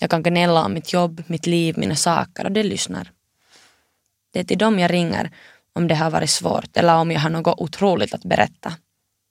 Jag 0.00 0.10
kan 0.10 0.22
gnälla 0.22 0.64
om 0.64 0.74
mitt 0.74 0.92
jobb, 0.92 1.22
mitt 1.26 1.46
liv, 1.46 1.78
mina 1.78 1.96
saker 1.96 2.44
och 2.44 2.52
de 2.52 2.62
lyssnar. 2.62 3.12
Det 4.32 4.40
är 4.40 4.44
till 4.44 4.58
dem 4.58 4.78
jag 4.78 4.92
ringer 4.92 5.30
om 5.72 5.88
det 5.88 5.94
har 5.94 6.10
varit 6.10 6.30
svårt 6.30 6.76
eller 6.76 6.96
om 6.96 7.10
jag 7.10 7.20
har 7.20 7.30
något 7.30 7.60
otroligt 7.60 8.14
att 8.14 8.24
berätta. 8.24 8.72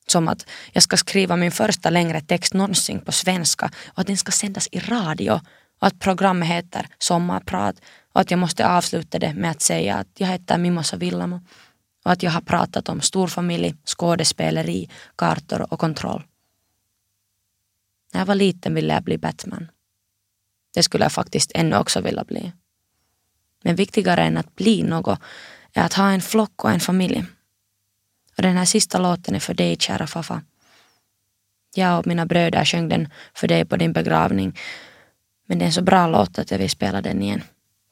Som 0.08 0.28
att 0.28 0.50
jag 0.72 0.84
ska 0.84 0.98
skriva 0.98 1.36
min 1.36 1.52
första 1.52 1.90
längre 1.90 2.22
text 2.22 2.54
någonsin 2.54 3.02
på 3.02 3.12
svenska 3.12 3.72
och 3.88 4.00
att 4.00 4.08
den 4.08 4.18
ska 4.18 4.32
sändas 4.32 4.68
i 4.72 4.80
radio 4.80 5.42
och 5.80 5.88
att 5.88 6.00
programmet 6.00 6.50
heter 6.50 6.88
Sommarprat 7.00 7.76
och 8.14 8.22
att 8.22 8.32
jag 8.32 8.40
måste 8.40 8.68
avsluta 8.68 9.20
det 9.20 9.34
med 9.34 9.52
att 9.52 9.62
säga 9.62 9.96
att 9.96 10.08
jag 10.18 10.28
heter 10.28 10.58
Mimosa 10.58 10.98
Villamo 10.98 11.42
och 12.06 12.12
att 12.12 12.24
jag 12.24 12.32
har 12.32 12.42
pratat 12.42 12.90
om 12.90 13.02
storfamilj, 13.02 13.76
skådespeleri, 13.86 14.90
kartor 15.16 15.74
och 15.74 15.80
kontroll. 15.80 16.24
När 18.14 18.22
jag 18.22 18.26
var 18.26 18.36
liten 18.36 18.76
ville 18.76 18.94
jag 18.94 19.04
bli 19.04 19.18
Batman. 19.18 19.72
Det 20.74 20.84
skulle 20.84 21.06
jag 21.06 21.12
faktiskt 21.12 21.52
ännu 21.56 21.78
också 21.78 22.02
vilja 22.02 22.24
bli. 22.24 22.52
Men 23.64 23.76
viktigare 23.76 24.24
än 24.24 24.38
att 24.38 24.56
bli 24.56 24.84
något 24.84 25.20
är 25.74 25.84
att 25.84 25.94
ha 25.94 26.12
en 26.12 26.22
flock 26.22 26.64
och 26.64 26.72
en 26.72 26.80
familj. 26.80 27.26
Och 28.38 28.44
den 28.44 28.58
här 28.58 28.66
sista 28.66 28.98
låten 28.98 29.36
är 29.36 29.40
för 29.40 29.54
dig, 29.54 29.78
kära 29.80 30.08
Fafa. 30.08 30.42
Jag 31.76 32.00
och 32.00 32.08
mina 32.08 32.26
bröder 32.26 32.66
sjöng 32.66 32.90
den 32.90 33.10
för 33.34 33.48
dig 33.48 33.66
på 33.66 33.78
din 33.78 33.94
begravning. 33.94 34.60
Men 35.46 35.60
det 35.60 35.66
är 35.66 35.68
en 35.68 35.74
så 35.74 35.82
bra 35.82 36.08
låt 36.08 36.40
att 36.40 36.52
jag 36.52 36.58
vill 36.58 36.70
spela 36.70 37.02
den 37.02 37.22
igen. 37.22 37.44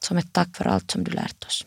Som 0.02 0.16
ett 0.16 0.32
tack 0.32 0.56
för 0.56 0.64
allt 0.64 0.90
som 0.90 1.04
du 1.04 1.10
lärt 1.10 1.44
oss. 1.44 1.66